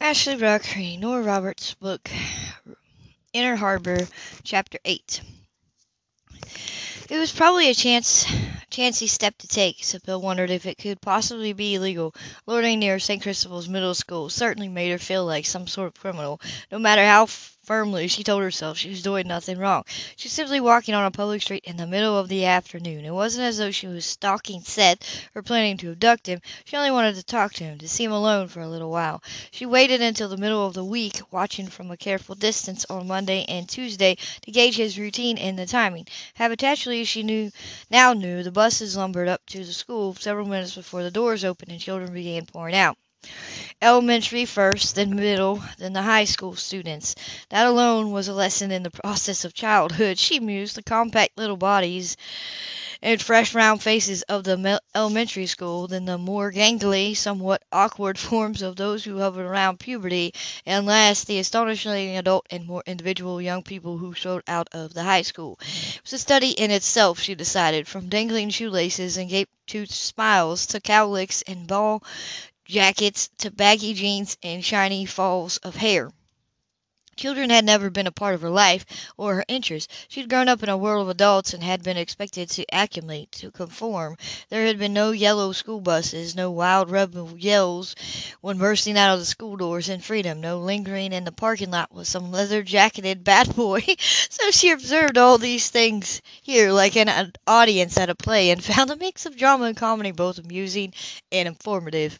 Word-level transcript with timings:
Ashley 0.00 0.36
Brock 0.36 0.62
reading 0.76 1.00
Nora 1.00 1.22
Roberts' 1.22 1.74
book 1.74 2.08
Inner 3.32 3.56
Harbor, 3.56 3.98
Chapter 4.44 4.78
8. 4.84 5.20
It 7.10 7.18
was 7.18 7.32
probably 7.32 7.68
a 7.68 7.74
chance, 7.74 8.24
chancy 8.70 9.08
step 9.08 9.36
to 9.38 9.48
take, 9.48 9.82
Sybil 9.82 10.20
wondered 10.20 10.50
if 10.50 10.66
it 10.66 10.78
could 10.78 11.00
possibly 11.00 11.52
be 11.52 11.74
illegal. 11.74 12.14
Lording 12.46 12.78
near 12.78 13.00
St. 13.00 13.20
Christopher's 13.20 13.68
Middle 13.68 13.94
School 13.94 14.30
certainly 14.30 14.68
made 14.68 14.92
her 14.92 14.98
feel 14.98 15.26
like 15.26 15.46
some 15.46 15.66
sort 15.66 15.88
of 15.88 16.00
criminal, 16.00 16.40
no 16.70 16.78
matter 16.78 17.04
how 17.04 17.26
firmly 17.68 18.08
she 18.08 18.24
told 18.24 18.42
herself 18.42 18.78
she 18.78 18.88
was 18.88 19.02
doing 19.02 19.28
nothing 19.28 19.58
wrong. 19.58 19.84
She 20.16 20.28
was 20.28 20.32
simply 20.32 20.58
walking 20.58 20.94
on 20.94 21.04
a 21.04 21.10
public 21.10 21.42
street 21.42 21.64
in 21.64 21.76
the 21.76 21.86
middle 21.86 22.16
of 22.16 22.26
the 22.30 22.46
afternoon. 22.46 23.04
It 23.04 23.12
wasn't 23.12 23.44
as 23.44 23.58
though 23.58 23.70
she 23.70 23.86
was 23.86 24.06
stalking 24.06 24.62
Seth 24.62 25.28
or 25.34 25.42
planning 25.42 25.76
to 25.76 25.90
abduct 25.90 26.28
him. 26.28 26.40
She 26.64 26.78
only 26.78 26.90
wanted 26.90 27.16
to 27.16 27.22
talk 27.22 27.52
to 27.52 27.64
him, 27.64 27.76
to 27.76 27.86
see 27.86 28.04
him 28.04 28.12
alone 28.12 28.48
for 28.48 28.62
a 28.62 28.68
little 28.70 28.90
while. 28.90 29.22
She 29.50 29.66
waited 29.66 30.00
until 30.00 30.30
the 30.30 30.38
middle 30.38 30.66
of 30.66 30.72
the 30.72 30.82
week, 30.82 31.20
watching 31.30 31.66
from 31.68 31.90
a 31.90 31.98
careful 31.98 32.34
distance 32.34 32.86
on 32.88 33.06
Monday 33.06 33.44
and 33.50 33.68
Tuesday 33.68 34.16
to 34.40 34.50
gauge 34.50 34.76
his 34.76 34.98
routine 34.98 35.36
and 35.36 35.58
the 35.58 35.66
timing. 35.66 36.06
Habitually, 36.36 37.04
she 37.04 37.22
knew 37.22 37.52
now 37.90 38.14
knew 38.14 38.42
the 38.42 38.50
buses 38.50 38.96
lumbered 38.96 39.28
up 39.28 39.44
to 39.44 39.62
the 39.62 39.74
school 39.74 40.14
several 40.14 40.48
minutes 40.48 40.74
before 40.74 41.02
the 41.02 41.10
doors 41.10 41.44
opened 41.44 41.70
and 41.70 41.82
children 41.82 42.14
began 42.14 42.46
pouring 42.46 42.76
out. 42.76 42.96
Elementary 43.80 44.44
first, 44.44 44.96
then 44.96 45.14
middle, 45.14 45.62
then 45.78 45.92
the 45.92 46.02
high 46.02 46.24
school 46.24 46.56
students. 46.56 47.14
That 47.50 47.66
alone 47.66 48.10
was 48.10 48.26
a 48.26 48.32
lesson 48.32 48.72
in 48.72 48.82
the 48.82 48.90
process 48.90 49.44
of 49.44 49.54
childhood, 49.54 50.18
she 50.18 50.40
mused. 50.40 50.74
The 50.74 50.82
compact 50.82 51.38
little 51.38 51.56
bodies 51.56 52.16
and 53.00 53.22
fresh 53.22 53.54
round 53.54 53.80
faces 53.80 54.22
of 54.22 54.42
the 54.42 54.80
elementary 54.94 55.46
school, 55.46 55.86
then 55.86 56.04
the 56.04 56.18
more 56.18 56.50
gangly, 56.50 57.16
somewhat 57.16 57.62
awkward 57.70 58.18
forms 58.28 58.62
of 58.62 58.74
those 58.74 59.04
who 59.04 59.18
hovered 59.18 59.46
around 59.46 59.78
puberty, 59.78 60.34
and 60.66 60.84
last 60.84 61.28
the 61.28 61.38
astonishingly 61.38 62.16
adult 62.16 62.46
and 62.50 62.66
more 62.66 62.82
individual 62.86 63.40
young 63.40 63.62
people 63.62 63.98
who 63.98 64.12
showed 64.12 64.42
out 64.48 64.68
of 64.72 64.92
the 64.92 65.04
high 65.04 65.22
school. 65.22 65.56
It 65.60 66.00
was 66.02 66.14
a 66.14 66.18
study 66.18 66.50
in 66.50 66.72
itself, 66.72 67.20
she 67.20 67.36
decided, 67.36 67.86
from 67.86 68.08
dangling 68.08 68.50
shoelaces 68.50 69.16
and 69.16 69.30
gape-toothed 69.30 69.92
smiles 69.92 70.66
to 70.68 70.80
cowlicks 70.80 71.42
and 71.46 71.68
ball 71.68 72.02
jackets 72.68 73.30
to 73.38 73.50
baggy 73.50 73.94
jeans 73.94 74.36
and 74.42 74.64
shiny 74.64 75.06
falls 75.06 75.56
of 75.58 75.74
hair. 75.74 76.12
Children 77.18 77.50
had 77.50 77.64
never 77.64 77.90
been 77.90 78.06
a 78.06 78.12
part 78.12 78.36
of 78.36 78.42
her 78.42 78.50
life 78.50 78.86
or 79.16 79.34
her 79.34 79.44
interests. 79.48 79.92
She 80.06 80.20
had 80.20 80.30
grown 80.30 80.46
up 80.46 80.62
in 80.62 80.68
a 80.68 80.76
world 80.76 81.02
of 81.02 81.08
adults 81.08 81.52
and 81.52 81.64
had 81.64 81.82
been 81.82 81.96
expected 81.96 82.48
to 82.50 82.72
acclimate, 82.72 83.32
to 83.32 83.50
conform. 83.50 84.16
There 84.50 84.66
had 84.66 84.78
been 84.78 84.92
no 84.92 85.10
yellow 85.10 85.50
school 85.50 85.80
buses, 85.80 86.36
no 86.36 86.52
wild 86.52 86.90
rebel 86.90 87.36
yells 87.36 87.96
when 88.40 88.58
bursting 88.58 88.96
out 88.96 89.14
of 89.14 89.18
the 89.18 89.26
school 89.26 89.56
doors 89.56 89.88
in 89.88 90.00
freedom, 90.00 90.40
no 90.40 90.60
lingering 90.60 91.12
in 91.12 91.24
the 91.24 91.32
parking 91.32 91.72
lot 91.72 91.92
with 91.92 92.06
some 92.06 92.30
leather 92.30 92.62
jacketed 92.62 93.24
bad 93.24 93.56
boy. 93.56 93.80
so 94.30 94.52
she 94.52 94.70
observed 94.70 95.18
all 95.18 95.38
these 95.38 95.70
things 95.70 96.22
here 96.42 96.70
like 96.70 96.96
an 96.96 97.32
audience 97.48 97.98
at 97.98 98.10
a 98.10 98.14
play 98.14 98.50
and 98.50 98.62
found 98.62 98.90
a 98.92 98.96
mix 98.96 99.26
of 99.26 99.36
drama 99.36 99.64
and 99.64 99.76
comedy 99.76 100.12
both 100.12 100.38
amusing 100.38 100.94
and 101.32 101.48
informative. 101.48 102.16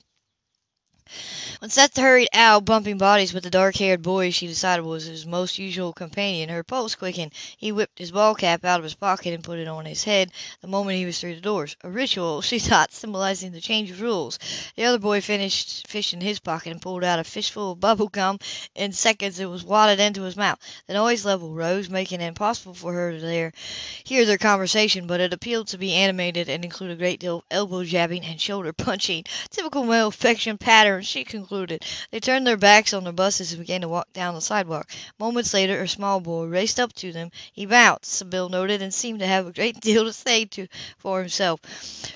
When 1.61 1.70
Seth 1.70 1.97
hurried 1.97 2.28
out, 2.33 2.64
bumping 2.64 2.98
bodies 2.98 3.34
with 3.34 3.42
the 3.42 3.51
dark-haired 3.51 4.01
boy 4.01 4.31
she 4.31 4.47
decided 4.47 4.84
was 4.84 5.06
his 5.06 5.27
most 5.27 5.59
usual 5.59 5.92
companion, 5.92 6.51
her 6.51 6.62
pulse 6.62 6.95
quickened. 6.95 7.33
He 7.56 7.73
whipped 7.73 7.98
his 7.98 8.12
ball 8.12 8.37
cap 8.37 8.64
out 8.64 8.78
of 8.78 8.84
his 8.84 8.95
pocket 8.95 9.34
and 9.34 9.42
put 9.42 9.59
it 9.59 9.67
on 9.67 9.84
his 9.84 10.05
head 10.05 10.31
the 10.61 10.69
moment 10.69 10.98
he 10.98 11.05
was 11.05 11.19
through 11.19 11.34
the 11.34 11.41
doors. 11.41 11.75
A 11.83 11.91
ritual, 11.91 12.42
she 12.42 12.61
thought, 12.61 12.92
symbolizing 12.92 13.51
the 13.51 13.61
change 13.61 13.91
of 13.91 14.01
rules. 14.01 14.39
The 14.77 14.84
other 14.84 14.98
boy 14.98 15.20
finished 15.20 15.89
fishing 15.89 16.20
his 16.20 16.39
pocket 16.39 16.70
and 16.70 16.81
pulled 16.81 17.03
out 17.03 17.19
a 17.19 17.25
fistful 17.25 17.73
of 17.73 17.81
bubble 17.81 18.09
gum. 18.09 18.39
In 18.77 18.92
seconds 18.92 19.41
it 19.41 19.47
was 19.47 19.64
wadded 19.64 19.98
into 19.98 20.23
his 20.23 20.36
mouth. 20.36 20.61
The 20.86 20.95
noise 20.95 21.25
level 21.25 21.53
rose, 21.53 21.89
making 21.89 22.20
it 22.20 22.27
impossible 22.27 22.75
for 22.75 22.92
her 22.92 23.19
to 23.19 23.53
hear 24.05 24.25
their 24.25 24.39
conversation, 24.39 25.08
but 25.08 25.20
it 25.20 25.33
appeared 25.33 25.67
to 25.69 25.79
be 25.79 25.92
animated 25.92 26.48
and 26.48 26.64
included 26.64 26.95
a 26.95 26.96
great 26.96 27.19
deal 27.19 27.39
of 27.39 27.45
elbow 27.51 27.83
jabbing 27.83 28.25
and 28.25 28.40
shoulder 28.40 28.73
punching. 28.73 29.25
Typical 29.51 29.83
male 29.83 30.07
affection 30.07 30.57
pattern, 30.57 30.98
she 31.03 31.25
concluded. 31.25 31.85
They 32.11 32.20
turned 32.20 32.47
their 32.47 32.57
backs 32.57 32.92
on 32.92 33.05
their 33.05 33.13
buses 33.13 33.53
and 33.53 33.61
began 33.61 33.83
to 33.83 33.89
walk 33.89 34.13
down 34.13 34.35
the 34.35 34.41
sidewalk. 34.41 34.91
Moments 35.19 35.55
later 35.55 35.83
a 35.83 35.89
small 35.89 36.20
boy 36.20 36.45
raced 36.45 36.81
up 36.81 36.92
to 36.95 37.13
them. 37.13 37.31
He 37.53 37.67
bounced, 37.67 38.29
Bill 38.31 38.48
noted, 38.48 38.83
and 38.83 38.92
seemed 38.92 39.20
to 39.20 39.27
have 39.27 39.47
a 39.47 39.53
great 39.53 39.81
deal 39.81 40.05
to 40.05 40.13
say 40.13 40.45
to 40.47 40.67
for 40.98 41.20
himself. 41.20 41.61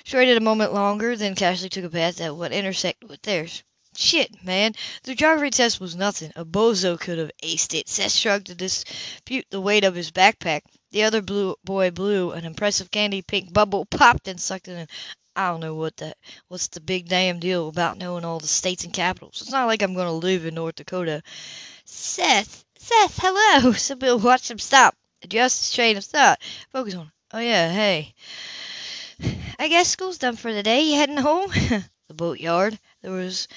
She 0.04 0.16
waited 0.16 0.36
a 0.36 0.40
moment 0.40 0.72
longer, 0.72 1.16
then 1.16 1.34
casually 1.34 1.68
took 1.68 1.84
a 1.84 1.90
path 1.90 2.16
that 2.16 2.36
would 2.36 2.52
intersect 2.52 3.04
with 3.04 3.22
theirs. 3.22 3.62
Shit, 3.94 4.42
man. 4.42 4.74
The 5.02 5.14
geography 5.14 5.50
test 5.50 5.78
was 5.78 5.94
nothing. 5.94 6.32
A 6.34 6.46
bozo 6.46 6.98
could 6.98 7.18
have 7.18 7.30
aced 7.42 7.78
it. 7.78 7.90
Seth 7.90 8.12
shrugged 8.12 8.46
to 8.46 8.54
dispute 8.54 9.46
the 9.50 9.60
weight 9.60 9.84
of 9.84 9.94
his 9.94 10.10
backpack. 10.10 10.62
The 10.92 11.04
other 11.04 11.20
blue 11.20 11.56
boy 11.62 11.90
blew. 11.90 12.30
An 12.32 12.46
impressive 12.46 12.90
candy 12.90 13.20
pink 13.20 13.52
bubble 13.52 13.84
popped 13.84 14.28
and 14.28 14.40
sucked 14.40 14.68
it 14.68 14.78
in. 14.78 14.86
I 15.34 15.48
don't 15.48 15.60
know 15.60 15.74
what 15.74 15.96
that 15.98 16.18
what's 16.48 16.68
the 16.68 16.80
big 16.80 17.08
damn 17.08 17.40
deal 17.40 17.68
about 17.68 17.96
knowing 17.96 18.24
all 18.24 18.38
the 18.38 18.46
states 18.46 18.84
and 18.84 18.92
capitals. 18.92 19.40
It's 19.40 19.50
not 19.50 19.66
like 19.66 19.82
I'm 19.82 19.94
going 19.94 20.06
to 20.06 20.12
live 20.12 20.44
in 20.44 20.54
North 20.54 20.76
Dakota. 20.76 21.22
Seth, 21.84 22.64
Seth, 22.78 23.18
hello. 23.20 23.72
Sybil 23.76 24.18
watch 24.18 24.50
him 24.50 24.58
stop. 24.58 24.94
Adjust 25.22 25.60
his 25.60 25.72
train 25.72 25.96
of 25.96 26.04
thought. 26.04 26.40
Focus 26.70 26.94
on. 26.94 27.10
Oh 27.32 27.38
yeah, 27.38 27.72
hey. 27.72 28.14
I 29.58 29.68
guess 29.68 29.88
school's 29.88 30.18
done 30.18 30.36
for 30.36 30.52
the 30.52 30.62
day. 30.62 30.82
You 30.82 30.96
heading 30.96 31.16
home? 31.16 31.50
the 32.08 32.14
boatyard. 32.14 32.78
There 33.00 33.12
was 33.12 33.48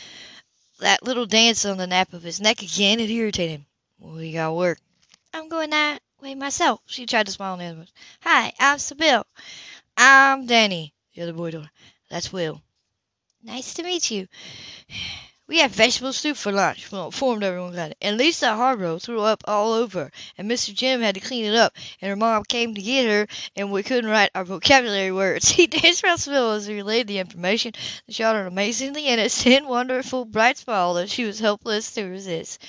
that 0.79 1.03
little 1.03 1.25
dance 1.25 1.65
on 1.65 1.77
the 1.77 1.87
nape 1.87 2.13
of 2.13 2.23
his 2.23 2.39
neck 2.39 2.61
again. 2.61 2.99
It 2.99 3.09
irritated 3.09 3.59
him. 3.59 3.65
Well, 3.99 4.21
you 4.21 4.33
got 4.33 4.55
work. 4.55 4.79
I'm 5.33 5.49
going 5.49 5.71
that 5.71 6.01
way 6.21 6.35
myself. 6.35 6.81
She 6.85 7.05
tried 7.05 7.25
to 7.25 7.31
smile 7.31 7.53
on 7.53 7.59
the 7.59 7.65
other. 7.65 7.85
Hi, 8.21 8.53
I'm 8.59 8.79
Sybil. 8.79 9.25
I'm 9.97 10.45
Danny. 10.45 10.94
The 11.15 11.21
other 11.21 11.33
boy 11.33 11.51
told. 11.51 11.69
That's 12.09 12.33
Will. 12.33 12.61
Nice 13.41 13.73
to 13.75 13.83
meet 13.83 14.11
you. 14.11 14.27
We 15.47 15.59
had 15.59 15.69
vegetable 15.69 16.11
soup 16.11 16.37
for 16.37 16.51
lunch. 16.51 16.91
Well, 16.91 17.05
informed 17.05 17.43
everyone 17.43 17.75
got 17.75 17.91
it. 17.91 17.97
And 18.01 18.17
Lisa 18.17 18.55
Harborough 18.55 18.97
threw 18.97 19.21
up 19.21 19.43
all 19.45 19.73
over, 19.73 20.11
and 20.39 20.49
Mr. 20.49 20.73
Jim 20.73 21.01
had 21.01 21.13
to 21.13 21.21
clean 21.21 21.45
it 21.45 21.53
up, 21.53 21.77
and 22.01 22.09
her 22.09 22.15
mom 22.15 22.43
came 22.45 22.73
to 22.73 22.81
get 22.81 23.05
her, 23.07 23.27
and 23.55 23.71
we 23.71 23.83
couldn't 23.83 24.09
write 24.09 24.31
our 24.33 24.43
vocabulary 24.43 25.11
words. 25.11 25.47
He 25.51 25.67
danced 25.67 26.03
around 26.03 26.17
Sybil 26.17 26.53
as 26.53 26.65
he 26.65 26.73
relayed 26.73 27.05
the 27.05 27.19
information 27.19 27.73
showed 28.09 28.35
an 28.35 28.47
amazingly 28.47 29.05
innocent, 29.05 29.67
wonderful, 29.67 30.25
bright 30.25 30.57
smile 30.57 30.95
that 30.95 31.11
she 31.11 31.25
was 31.25 31.37
helpless 31.37 31.91
to 31.91 32.05
resist. 32.05 32.59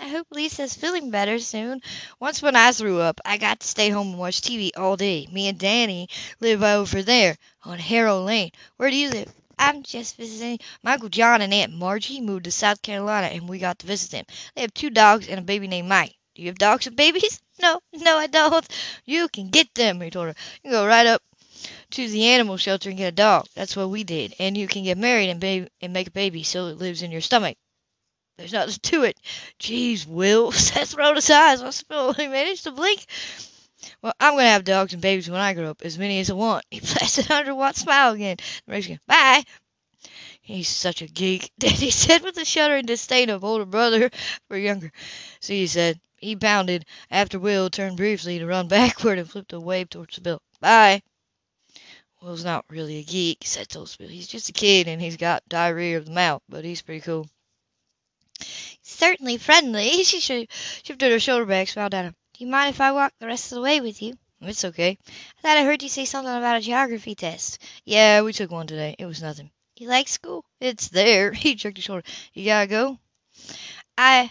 I 0.00 0.08
hope 0.08 0.26
Lisa's 0.32 0.74
feeling 0.74 1.12
better 1.12 1.38
soon. 1.38 1.80
Once 2.18 2.42
when 2.42 2.56
I 2.56 2.72
threw 2.72 3.00
up, 3.00 3.20
I 3.24 3.36
got 3.36 3.60
to 3.60 3.66
stay 3.68 3.90
home 3.90 4.08
and 4.08 4.18
watch 4.18 4.40
TV 4.40 4.72
all 4.76 4.96
day. 4.96 5.28
Me 5.30 5.46
and 5.46 5.56
Danny 5.56 6.08
live 6.40 6.64
over 6.64 7.00
there 7.02 7.36
on 7.62 7.78
Harrow 7.78 8.20
Lane. 8.24 8.50
Where 8.76 8.90
do 8.90 8.96
you 8.96 9.08
live? 9.10 9.32
I'm 9.56 9.84
just 9.84 10.16
visiting. 10.16 10.58
Uncle 10.84 11.08
John 11.10 11.42
and 11.42 11.54
Aunt 11.54 11.72
Margie 11.72 12.20
moved 12.20 12.44
to 12.44 12.50
South 12.50 12.82
Carolina 12.82 13.28
and 13.28 13.48
we 13.48 13.60
got 13.60 13.78
to 13.78 13.86
visit 13.86 14.10
them. 14.10 14.24
They 14.56 14.62
have 14.62 14.74
two 14.74 14.90
dogs 14.90 15.28
and 15.28 15.38
a 15.38 15.42
baby 15.42 15.68
named 15.68 15.88
Mike. 15.88 16.16
Do 16.34 16.42
you 16.42 16.48
have 16.48 16.58
dogs 16.58 16.88
and 16.88 16.96
babies? 16.96 17.40
No, 17.60 17.80
no, 17.92 18.16
I 18.16 18.28
don't. 18.28 18.66
You 19.04 19.28
can 19.28 19.48
get 19.48 19.74
them, 19.74 20.00
he 20.00 20.10
told 20.10 20.28
her. 20.28 20.34
You 20.62 20.70
can 20.70 20.70
go 20.70 20.86
right 20.86 21.06
up 21.06 21.22
to 21.90 22.08
the 22.08 22.26
animal 22.26 22.56
shelter 22.56 22.88
and 22.88 22.98
get 22.98 23.08
a 23.08 23.12
dog. 23.12 23.46
That's 23.54 23.76
what 23.76 23.90
we 23.90 24.04
did. 24.04 24.34
And 24.38 24.56
you 24.56 24.68
can 24.68 24.84
get 24.84 24.98
married 24.98 25.30
and, 25.30 25.40
baby, 25.40 25.68
and 25.80 25.92
make 25.92 26.08
a 26.08 26.12
baby 26.12 26.42
so 26.44 26.66
it 26.66 26.78
lives 26.78 27.02
in 27.02 27.10
your 27.10 27.20
stomach. 27.20 27.56
There's 28.38 28.52
nothing 28.52 28.78
to 28.80 29.02
it. 29.02 29.18
Jeez, 29.58 30.06
Will. 30.06 30.52
Seth 30.52 30.94
rolled 30.94 31.16
his 31.16 31.28
eyes. 31.28 31.60
I 31.60 31.70
suppose 31.70 32.16
he 32.16 32.28
managed 32.28 32.64
to 32.64 32.70
blink. 32.70 33.04
Well, 34.00 34.14
I'm 34.20 34.34
going 34.34 34.44
to 34.44 34.50
have 34.50 34.64
dogs 34.64 34.92
and 34.92 35.02
babies 35.02 35.28
when 35.28 35.40
I 35.40 35.54
grow 35.54 35.70
up, 35.70 35.82
as 35.82 35.98
many 35.98 36.20
as 36.20 36.30
I 36.30 36.34
want. 36.34 36.64
He 36.70 36.78
flashed 36.78 37.18
a 37.18 37.24
hundred 37.24 37.56
watt 37.56 37.74
smile 37.74 38.12
again. 38.12 38.36
The 38.66 38.76
again. 38.76 39.00
Bye. 39.08 39.42
He's 40.40 40.68
such 40.68 41.02
a 41.02 41.08
geek, 41.08 41.50
Danny 41.58 41.90
said 41.90 42.22
with 42.22 42.38
a 42.38 42.44
shudder 42.44 42.76
and 42.76 42.86
disdain 42.86 43.28
of 43.28 43.42
older 43.42 43.66
brother 43.66 44.08
for 44.46 44.56
younger. 44.56 44.92
See, 45.40 45.60
he 45.60 45.66
said. 45.66 46.00
He 46.20 46.34
bounded 46.34 46.84
after 47.10 47.38
Will 47.38 47.70
turned 47.70 47.96
briefly 47.96 48.38
to 48.38 48.46
run 48.46 48.66
backward 48.68 49.18
and 49.18 49.30
flipped 49.30 49.52
a 49.52 49.60
wave 49.60 49.88
towards 49.90 50.14
the 50.14 50.20
Bill. 50.20 50.42
Bye. 50.60 51.02
Will's 52.20 52.44
not 52.44 52.64
really 52.68 52.98
a 52.98 53.04
geek, 53.04 53.42
said 53.44 53.68
Bill. 53.72 53.86
He's 54.08 54.26
just 54.26 54.48
a 54.48 54.52
kid 54.52 54.88
and 54.88 55.00
he's 55.00 55.16
got 55.16 55.48
diarrhea 55.48 55.96
of 55.96 56.06
the 56.06 56.12
mouth, 56.12 56.42
but 56.48 56.64
he's 56.64 56.82
pretty 56.82 57.02
cool. 57.02 57.28
Certainly 58.82 59.38
friendly. 59.38 60.04
She 60.04 60.20
shifted 60.20 61.12
her 61.12 61.20
shoulder 61.20 61.46
back, 61.46 61.68
smiled 61.68 61.94
at 61.94 62.04
him. 62.06 62.16
Do 62.34 62.44
you 62.44 62.50
mind 62.50 62.74
if 62.74 62.80
I 62.80 62.92
walk 62.92 63.12
the 63.18 63.26
rest 63.26 63.52
of 63.52 63.56
the 63.56 63.62
way 63.62 63.80
with 63.80 64.02
you? 64.02 64.16
It's 64.40 64.64
okay. 64.64 64.98
I 65.08 65.40
thought 65.42 65.56
I 65.56 65.64
heard 65.64 65.82
you 65.82 65.88
say 65.88 66.04
something 66.04 66.32
about 66.34 66.58
a 66.58 66.60
geography 66.60 67.14
test. 67.14 67.58
Yeah, 67.84 68.22
we 68.22 68.32
took 68.32 68.50
one 68.50 68.66
today. 68.66 68.94
It 68.98 69.06
was 69.06 69.22
nothing. 69.22 69.50
You 69.78 69.88
like 69.88 70.08
school? 70.08 70.44
It's 70.60 70.88
there. 70.88 71.32
He 71.44 71.54
jerked 71.54 71.76
his 71.78 71.84
shoulder. 71.84 72.04
You 72.34 72.44
gotta 72.44 72.66
go? 72.68 72.98
I 73.98 74.30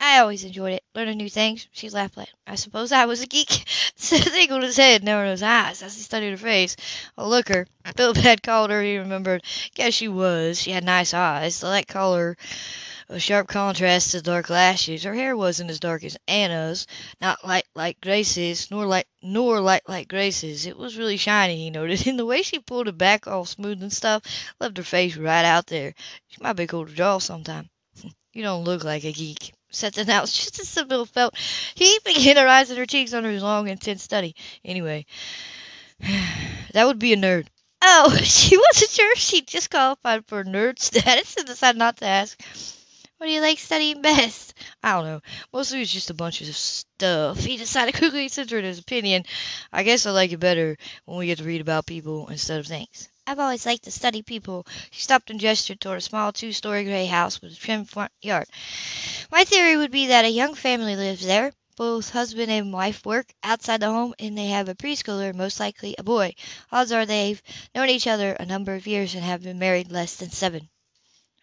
I 0.00 0.20
always 0.20 0.44
enjoyed 0.44 0.74
it, 0.74 0.84
learning 0.94 1.18
new 1.18 1.30
things. 1.30 1.68
She 1.72 1.90
laughed 1.90 2.16
like, 2.16 2.30
I 2.46 2.54
suppose 2.56 2.92
I 2.92 3.06
was 3.06 3.22
a 3.22 3.26
geek. 3.26 3.50
Seth 3.96 4.34
angled 4.34 4.62
his 4.62 4.76
head, 4.76 5.04
narrowed 5.04 5.30
his 5.30 5.42
eyes 5.42 5.82
as 5.82 5.96
he 5.96 6.02
studied 6.02 6.30
her 6.30 6.36
face. 6.36 6.76
Oh, 7.18 7.26
a 7.26 7.28
looker. 7.28 7.66
Philip 7.96 8.16
had 8.18 8.42
called 8.42 8.70
her, 8.70 8.82
he 8.82 8.98
remembered. 8.98 9.44
Guess 9.74 9.94
she 9.94 10.08
was. 10.08 10.60
She 10.60 10.70
had 10.72 10.84
nice 10.84 11.14
eyes. 11.14 11.60
The 11.60 11.68
light 11.68 11.88
color 11.88 12.36
a 13.08 13.20
sharp 13.20 13.46
contrast 13.46 14.10
to 14.10 14.16
the 14.18 14.22
dark 14.22 14.50
lashes. 14.50 15.04
Her 15.04 15.14
hair 15.14 15.36
wasn't 15.36 15.70
as 15.70 15.78
dark 15.78 16.02
as 16.02 16.16
Anna's, 16.26 16.86
not 17.20 17.46
light 17.46 17.66
like 17.74 18.00
Grace's, 18.00 18.70
nor 18.70 18.86
light 18.86 19.06
nor 19.22 19.60
light 19.60 19.88
like 19.88 20.08
Grace's. 20.08 20.66
It 20.66 20.76
was 20.76 20.98
really 20.98 21.16
shiny, 21.16 21.56
he 21.56 21.70
noted, 21.70 22.06
and 22.08 22.18
the 22.18 22.26
way 22.26 22.42
she 22.42 22.58
pulled 22.58 22.88
it 22.88 22.98
back 22.98 23.26
all 23.26 23.44
smooth 23.44 23.82
and 23.82 23.92
stuff 23.92 24.22
left 24.60 24.76
her 24.76 24.82
face 24.82 25.16
right 25.16 25.44
out 25.44 25.66
there. 25.66 25.94
She 26.28 26.42
might 26.42 26.54
be 26.54 26.66
cool 26.66 26.86
to 26.86 26.92
draw 26.92 27.18
sometime. 27.18 27.70
you 28.32 28.42
don't 28.42 28.64
look 28.64 28.82
like 28.82 29.04
a 29.04 29.12
geek. 29.12 29.52
Said 29.70 29.98
announced 29.98 30.36
just 30.36 30.58
as 30.58 30.68
Sybil 30.68 31.06
felt 31.06 31.36
he 31.74 31.98
began 32.04 32.36
her 32.36 32.48
eyes 32.48 32.70
and 32.70 32.78
her 32.78 32.86
cheeks 32.86 33.12
under 33.12 33.30
his 33.30 33.42
long, 33.42 33.68
intense 33.68 34.02
study. 34.02 34.34
Anyway, 34.64 35.06
that 36.72 36.86
would 36.86 36.98
be 36.98 37.12
a 37.12 37.16
nerd. 37.16 37.46
Oh, 37.82 38.16
she 38.22 38.56
wasn't 38.56 38.90
sure 38.90 39.12
if 39.12 39.18
she 39.18 39.42
just 39.42 39.70
qualified 39.70 40.26
for 40.26 40.42
nerd 40.42 40.80
status 40.80 41.36
and 41.36 41.46
decided 41.46 41.78
not 41.78 41.98
to 41.98 42.06
ask. 42.06 42.40
What 43.18 43.26
do 43.26 43.32
you 43.32 43.40
like 43.40 43.58
studying 43.58 44.02
best? 44.02 44.54
I 44.82 44.92
don't 44.92 45.04
know. 45.04 45.20
Mostly 45.52 45.82
it's 45.82 45.92
just 45.92 46.10
a 46.10 46.14
bunch 46.14 46.40
of 46.42 46.54
stuff. 46.54 47.38
He 47.38 47.56
decided 47.56 47.94
quickly 47.98 48.28
to 48.28 48.34
censor 48.34 48.60
his 48.60 48.78
opinion. 48.78 49.24
I 49.72 49.82
guess 49.84 50.06
I 50.06 50.10
like 50.10 50.32
it 50.32 50.40
better 50.40 50.76
when 51.04 51.18
we 51.18 51.26
get 51.26 51.38
to 51.38 51.44
read 51.44 51.60
about 51.60 51.86
people 51.86 52.28
instead 52.28 52.60
of 52.60 52.66
things. 52.66 53.08
I've 53.26 53.38
always 53.38 53.66
liked 53.66 53.84
to 53.84 53.90
study 53.90 54.22
people. 54.22 54.66
She 54.90 55.02
stopped 55.02 55.30
and 55.30 55.40
gestured 55.40 55.80
toward 55.80 55.98
a 55.98 56.02
small 56.02 56.32
two-story 56.32 56.84
gray 56.84 57.06
house 57.06 57.40
with 57.40 57.52
a 57.52 57.56
trim 57.56 57.84
front 57.86 58.12
yard. 58.20 58.46
My 59.30 59.44
theory 59.44 59.76
would 59.76 59.90
be 59.90 60.08
that 60.08 60.24
a 60.24 60.30
young 60.30 60.54
family 60.54 60.94
lives 60.94 61.24
there. 61.24 61.52
Both 61.76 62.10
husband 62.10 62.50
and 62.50 62.72
wife 62.72 63.04
work 63.04 63.34
outside 63.42 63.80
the 63.80 63.86
home, 63.90 64.14
and 64.18 64.36
they 64.36 64.46
have 64.46 64.68
a 64.68 64.74
preschooler, 64.74 65.34
most 65.34 65.58
likely 65.58 65.94
a 65.98 66.02
boy. 66.02 66.34
Odds 66.70 66.92
are 66.92 67.04
they've 67.04 67.42
known 67.74 67.88
each 67.88 68.06
other 68.06 68.32
a 68.32 68.46
number 68.46 68.74
of 68.74 68.86
years 68.86 69.14
and 69.14 69.24
have 69.24 69.42
been 69.42 69.58
married 69.58 69.90
less 69.90 70.16
than 70.16 70.30
seven. 70.30 70.68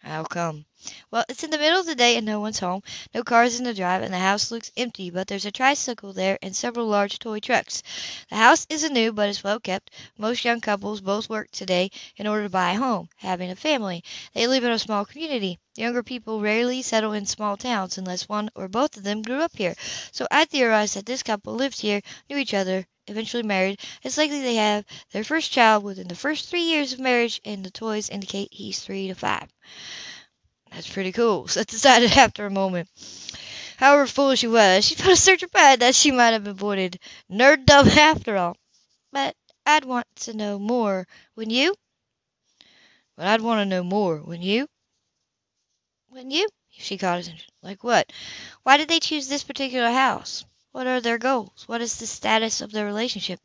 How 0.02 0.24
come? 0.24 0.66
Well, 1.10 1.24
it's 1.28 1.44
in 1.44 1.50
the 1.50 1.58
middle 1.58 1.80
of 1.80 1.86
the 1.86 1.94
day 1.94 2.16
and 2.16 2.26
no 2.26 2.40
one's 2.40 2.58
home. 2.58 2.82
No 3.14 3.22
cars 3.22 3.58
in 3.58 3.64
the 3.64 3.72
drive, 3.72 4.02
and 4.02 4.12
the 4.12 4.18
house 4.18 4.50
looks 4.50 4.72
empty, 4.76 5.10
but 5.10 5.26
there's 5.28 5.44
a 5.46 5.50
tricycle 5.50 6.12
there 6.12 6.38
and 6.42 6.54
several 6.54 6.86
large 6.86 7.18
toy 7.18 7.40
trucks. 7.40 7.82
The 8.28 8.36
house 8.36 8.66
isn't 8.68 8.92
new, 8.92 9.12
but 9.12 9.28
it's 9.28 9.42
well 9.42 9.60
kept. 9.60 9.90
Most 10.18 10.44
young 10.44 10.60
couples 10.60 11.00
both 11.00 11.30
work 11.30 11.50
today 11.50 11.90
in 12.16 12.26
order 12.26 12.42
to 12.42 12.50
buy 12.50 12.72
a 12.72 12.78
home, 12.78 13.08
having 13.16 13.50
a 13.50 13.56
family. 13.56 14.04
They 14.34 14.46
live 14.46 14.64
in 14.64 14.72
a 14.72 14.78
small 14.78 15.04
community. 15.04 15.58
Younger 15.76 16.02
people 16.02 16.40
rarely 16.40 16.82
settle 16.82 17.12
in 17.12 17.26
small 17.26 17.56
towns 17.56 17.96
unless 17.96 18.28
one 18.28 18.50
or 18.54 18.68
both 18.68 18.96
of 18.96 19.04
them 19.04 19.22
grew 19.22 19.40
up 19.40 19.56
here. 19.56 19.74
So 20.12 20.26
I 20.30 20.44
theorize 20.44 20.94
that 20.94 21.06
this 21.06 21.22
couple 21.22 21.54
lived 21.54 21.80
here, 21.80 22.02
knew 22.28 22.36
each 22.36 22.54
other, 22.54 22.86
eventually 23.06 23.42
married. 23.42 23.80
It's 24.02 24.18
likely 24.18 24.40
they 24.42 24.56
have 24.56 24.84
their 25.12 25.24
first 25.24 25.50
child 25.50 25.84
within 25.84 26.08
the 26.08 26.14
first 26.14 26.48
three 26.48 26.62
years 26.62 26.92
of 26.92 27.00
marriage, 27.00 27.40
and 27.44 27.64
the 27.64 27.70
toys 27.70 28.08
indicate 28.08 28.48
he's 28.52 28.80
three 28.80 29.08
to 29.08 29.14
five. 29.14 29.48
That's 30.74 30.92
pretty 30.92 31.12
cool, 31.12 31.46
Seth 31.46 31.68
decided 31.68 32.10
after 32.18 32.46
a 32.46 32.50
moment. 32.50 32.88
However 33.76 34.06
foolish 34.08 34.40
she 34.40 34.48
was, 34.48 34.84
she 34.84 34.96
felt 34.96 35.12
a 35.12 35.16
certain 35.16 35.48
pride 35.48 35.80
that 35.80 35.94
she 35.94 36.10
might 36.10 36.32
have 36.32 36.48
avoided 36.48 36.98
nerddom 37.30 37.86
after 37.96 38.36
all. 38.36 38.56
But 39.12 39.36
I'd 39.64 39.84
want 39.84 40.06
to 40.22 40.34
know 40.34 40.58
more, 40.58 41.06
wouldn't 41.36 41.54
you? 41.54 41.74
But 43.16 43.26
I'd 43.28 43.40
want 43.40 43.60
to 43.60 43.66
know 43.66 43.84
more, 43.84 44.20
wouldn't 44.20 44.44
you? 44.44 44.66
Wouldn't 46.10 46.32
you? 46.32 46.48
She 46.70 46.98
caught 46.98 47.18
his 47.18 47.28
attention. 47.28 47.52
Like 47.62 47.84
what? 47.84 48.12
Why 48.64 48.76
did 48.76 48.88
they 48.88 48.98
choose 48.98 49.28
this 49.28 49.44
particular 49.44 49.90
house? 49.90 50.44
What 50.72 50.88
are 50.88 51.00
their 51.00 51.18
goals? 51.18 51.64
What 51.66 51.82
is 51.82 51.96
the 51.96 52.06
status 52.06 52.60
of 52.60 52.72
their 52.72 52.84
relationship? 52.84 53.38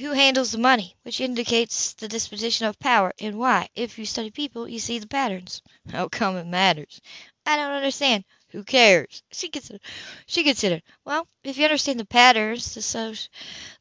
Who 0.00 0.12
handles 0.12 0.50
the 0.50 0.58
money, 0.58 0.96
which 1.02 1.20
indicates 1.20 1.92
the 1.92 2.08
disposition 2.08 2.66
of 2.66 2.78
power, 2.80 3.12
and 3.20 3.38
why? 3.38 3.68
If 3.74 3.98
you 3.98 4.04
study 4.04 4.30
people, 4.30 4.68
you 4.68 4.78
see 4.80 4.98
the 4.98 5.06
patterns. 5.06 5.62
How 5.92 6.08
come 6.08 6.36
it 6.36 6.46
matters? 6.46 7.00
I 7.46 7.56
don't 7.56 7.70
understand. 7.70 8.24
Who 8.48 8.64
cares? 8.64 9.22
She 9.30 9.48
considered. 9.48 9.82
She 10.26 10.42
considered. 10.42 10.82
Well, 11.04 11.28
if 11.44 11.56
you 11.58 11.64
understand 11.64 12.00
the 12.00 12.04
patterns, 12.04 12.74
the 12.74 12.82
social, 12.82 13.30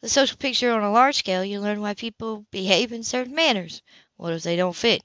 the 0.02 0.10
social 0.10 0.38
picture 0.38 0.72
on 0.72 0.84
a 0.84 0.92
large 0.92 1.16
scale, 1.16 1.44
you 1.44 1.60
learn 1.60 1.82
why 1.82 1.96
people 1.96 2.46
behave 2.52 2.92
in 2.92 3.04
certain 3.04 3.34
manners. 3.34 3.82
What 4.18 4.34
if 4.34 4.44
they 4.44 4.56
don't 4.58 4.76
fit? 4.76 5.02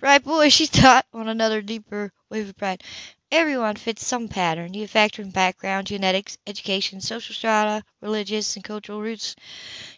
Right, 0.00 0.22
boy, 0.22 0.50
she 0.50 0.66
thought 0.80 1.06
on 1.12 1.28
another 1.28 1.62
deeper 1.62 2.12
wave 2.28 2.50
of 2.50 2.56
pride. 2.56 2.82
Everyone 3.30 3.76
fits 3.76 4.06
some 4.06 4.28
pattern. 4.28 4.74
You 4.74 4.86
factor 4.86 5.22
in 5.22 5.30
background, 5.30 5.86
genetics, 5.86 6.36
education, 6.46 7.00
social 7.00 7.34
strata, 7.34 7.82
religious 8.02 8.54
and 8.56 8.64
cultural 8.64 9.00
roots. 9.00 9.34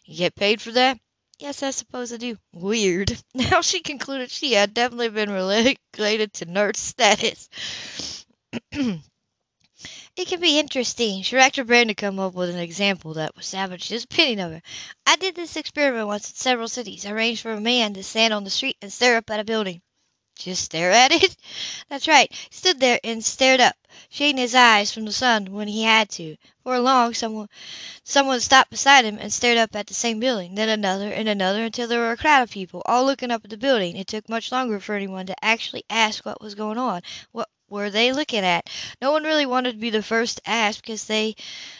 You 0.06 0.16
get 0.16 0.34
paid 0.34 0.62
for 0.62 0.72
that? 0.72 0.98
Yes, 1.38 1.62
I 1.62 1.70
suppose 1.70 2.10
I 2.10 2.16
do. 2.16 2.38
Weird. 2.52 3.22
Now 3.34 3.60
she 3.60 3.80
concluded 3.80 4.30
she 4.30 4.52
had 4.54 4.72
definitely 4.72 5.10
been 5.10 5.30
related 5.30 6.32
to 6.34 6.46
nerd 6.46 6.76
status. 6.76 7.50
it 8.72 9.02
can 10.28 10.40
be 10.40 10.58
interesting. 10.58 11.22
She 11.22 11.36
racked 11.36 11.56
her 11.56 11.64
brain 11.64 11.88
to 11.88 11.94
come 11.94 12.18
up 12.18 12.34
with 12.34 12.50
an 12.50 12.58
example 12.58 13.14
that 13.14 13.34
would 13.36 13.44
salvage 13.44 13.88
his 13.88 14.04
opinion 14.04 14.40
of 14.40 14.52
her. 14.52 14.62
I 15.06 15.16
did 15.16 15.34
this 15.34 15.56
experiment 15.56 16.06
once 16.06 16.30
in 16.30 16.36
several 16.36 16.68
cities. 16.68 17.04
I 17.06 17.10
arranged 17.10 17.42
for 17.42 17.52
a 17.52 17.60
man 17.60 17.94
to 17.94 18.02
stand 18.02 18.32
on 18.32 18.44
the 18.44 18.50
street 18.50 18.76
and 18.82 18.92
stare 18.92 19.16
up 19.16 19.30
at 19.30 19.40
a 19.40 19.44
building. 19.44 19.82
Just 20.38 20.64
stare 20.64 20.90
at 20.92 21.12
it? 21.12 21.36
That's 21.88 22.06
right. 22.08 22.30
He 22.32 22.54
stood 22.56 22.78
there 22.80 23.00
and 23.02 23.24
stared 23.24 23.60
up, 23.60 23.76
shading 24.10 24.36
his 24.38 24.54
eyes 24.54 24.92
from 24.92 25.04
the 25.04 25.12
sun 25.12 25.52
when 25.52 25.68
he 25.68 25.82
had 25.82 26.08
to. 26.10 26.36
For 26.62 26.78
long, 26.78 27.14
someone, 27.14 27.48
someone 28.04 28.40
stopped 28.40 28.70
beside 28.70 29.04
him 29.04 29.18
and 29.20 29.32
stared 29.32 29.58
up 29.58 29.74
at 29.76 29.86
the 29.88 29.94
same 29.94 30.20
building, 30.20 30.54
then 30.54 30.68
another 30.68 31.10
and 31.12 31.28
another 31.28 31.64
until 31.64 31.88
there 31.88 32.00
were 32.00 32.12
a 32.12 32.16
crowd 32.16 32.42
of 32.42 32.50
people, 32.50 32.82
all 32.86 33.04
looking 33.04 33.30
up 33.30 33.44
at 33.44 33.50
the 33.50 33.56
building. 33.56 33.96
It 33.96 34.06
took 34.06 34.28
much 34.28 34.52
longer 34.52 34.80
for 34.80 34.94
anyone 34.94 35.26
to 35.26 35.44
actually 35.44 35.84
ask 35.90 36.24
what 36.24 36.40
was 36.40 36.54
going 36.54 36.78
on. 36.78 37.02
What 37.32 37.48
were 37.68 37.90
they 37.90 38.12
looking 38.12 38.44
at? 38.44 38.70
No 39.02 39.12
one 39.12 39.24
really 39.24 39.46
wanted 39.46 39.72
to 39.72 39.78
be 39.78 39.90
the 39.90 40.02
first 40.02 40.36
to 40.38 40.48
ask 40.50 40.80
because 40.80 41.04
they 41.04 41.36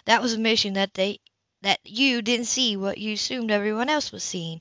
that 0.06 0.22
was 0.22 0.34
a 0.34 0.38
mission 0.38 0.74
that 0.74 0.94
they 0.94 1.20
that 1.62 1.80
you 1.84 2.22
didn't 2.22 2.46
see 2.46 2.76
what 2.76 2.98
you 2.98 3.14
assumed 3.14 3.50
everyone 3.50 3.88
else 3.88 4.12
was 4.12 4.22
seeing. 4.24 4.60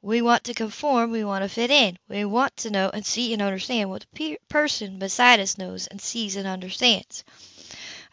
We 0.00 0.22
want 0.22 0.44
to 0.44 0.54
conform, 0.54 1.10
we 1.10 1.24
want 1.24 1.42
to 1.42 1.48
fit 1.48 1.72
in. 1.72 1.98
We 2.08 2.24
want 2.24 2.56
to 2.58 2.70
know 2.70 2.88
and 2.88 3.04
see 3.04 3.32
and 3.32 3.42
understand 3.42 3.90
what 3.90 4.02
the 4.02 4.06
pe- 4.14 4.36
person 4.48 5.00
beside 5.00 5.40
us 5.40 5.58
knows 5.58 5.88
and 5.88 6.00
sees 6.00 6.36
and 6.36 6.46
understands. 6.46 7.24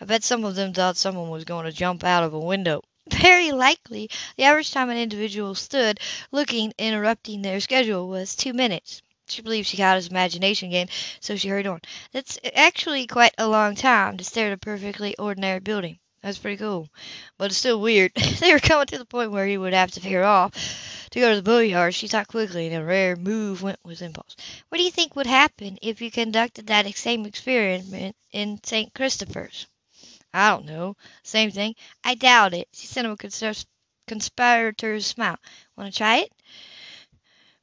I 0.01 0.05
bet 0.05 0.23
some 0.23 0.45
of 0.45 0.55
them 0.55 0.73
thought 0.73 0.97
someone 0.97 1.29
was 1.29 1.43
going 1.43 1.65
to 1.65 1.71
jump 1.71 2.03
out 2.03 2.23
of 2.23 2.33
a 2.33 2.39
window. 2.39 2.81
Very 3.11 3.51
likely. 3.51 4.09
The 4.35 4.45
average 4.45 4.71
time 4.71 4.89
an 4.89 4.97
individual 4.97 5.53
stood 5.53 5.99
looking, 6.31 6.73
interrupting 6.79 7.43
their 7.43 7.59
schedule, 7.59 8.07
was 8.07 8.35
two 8.35 8.53
minutes. 8.53 9.03
She 9.27 9.43
believed 9.43 9.67
she 9.67 9.77
got 9.77 9.97
his 9.97 10.07
imagination 10.07 10.69
again, 10.69 10.89
so 11.19 11.35
she 11.35 11.49
hurried 11.49 11.67
on. 11.67 11.81
That's 12.11 12.39
actually 12.55 13.05
quite 13.05 13.35
a 13.37 13.47
long 13.47 13.75
time 13.75 14.17
to 14.17 14.23
stare 14.23 14.47
at 14.47 14.53
a 14.53 14.57
perfectly 14.57 15.15
ordinary 15.17 15.59
building. 15.59 15.99
That's 16.23 16.39
pretty 16.39 16.57
cool. 16.57 16.89
But 17.37 17.51
it's 17.51 17.57
still 17.57 17.79
weird. 17.79 18.11
they 18.39 18.53
were 18.53 18.59
coming 18.59 18.87
to 18.87 18.97
the 18.97 19.05
point 19.05 19.31
where 19.31 19.45
he 19.45 19.59
would 19.59 19.73
have 19.73 19.91
to 19.91 19.99
veer 19.99 20.23
off 20.23 20.94
to 21.15 21.21
go 21.21 21.29
to 21.29 21.37
the 21.37 21.41
boatyard. 21.41 21.95
She 21.95 22.09
thought 22.09 22.27
quickly, 22.27 22.67
and 22.67 22.75
a 22.75 22.83
rare 22.83 23.15
move 23.15 23.61
went 23.61 23.79
with 23.85 24.01
impulse. 24.01 24.35
What 24.67 24.79
do 24.79 24.83
you 24.83 24.91
think 24.91 25.15
would 25.15 25.27
happen 25.27 25.79
if 25.81 26.01
you 26.01 26.11
conducted 26.11 26.67
that 26.67 26.93
same 26.97 27.25
experiment 27.25 28.17
in 28.33 28.61
St. 28.61 28.93
Christopher's? 28.93 29.65
I 30.33 30.49
don't 30.49 30.65
know. 30.65 30.97
Same 31.23 31.51
thing. 31.51 31.75
I 32.03 32.15
doubt 32.15 32.53
it. 32.53 32.67
She 32.73 32.87
sent 32.87 33.05
him 33.05 33.13
a 33.13 33.15
consp- 33.15 33.65
conspirator's 34.07 35.07
smile. 35.07 35.37
Want 35.77 35.93
to 35.93 35.97
try 35.97 36.17
it? 36.17 36.33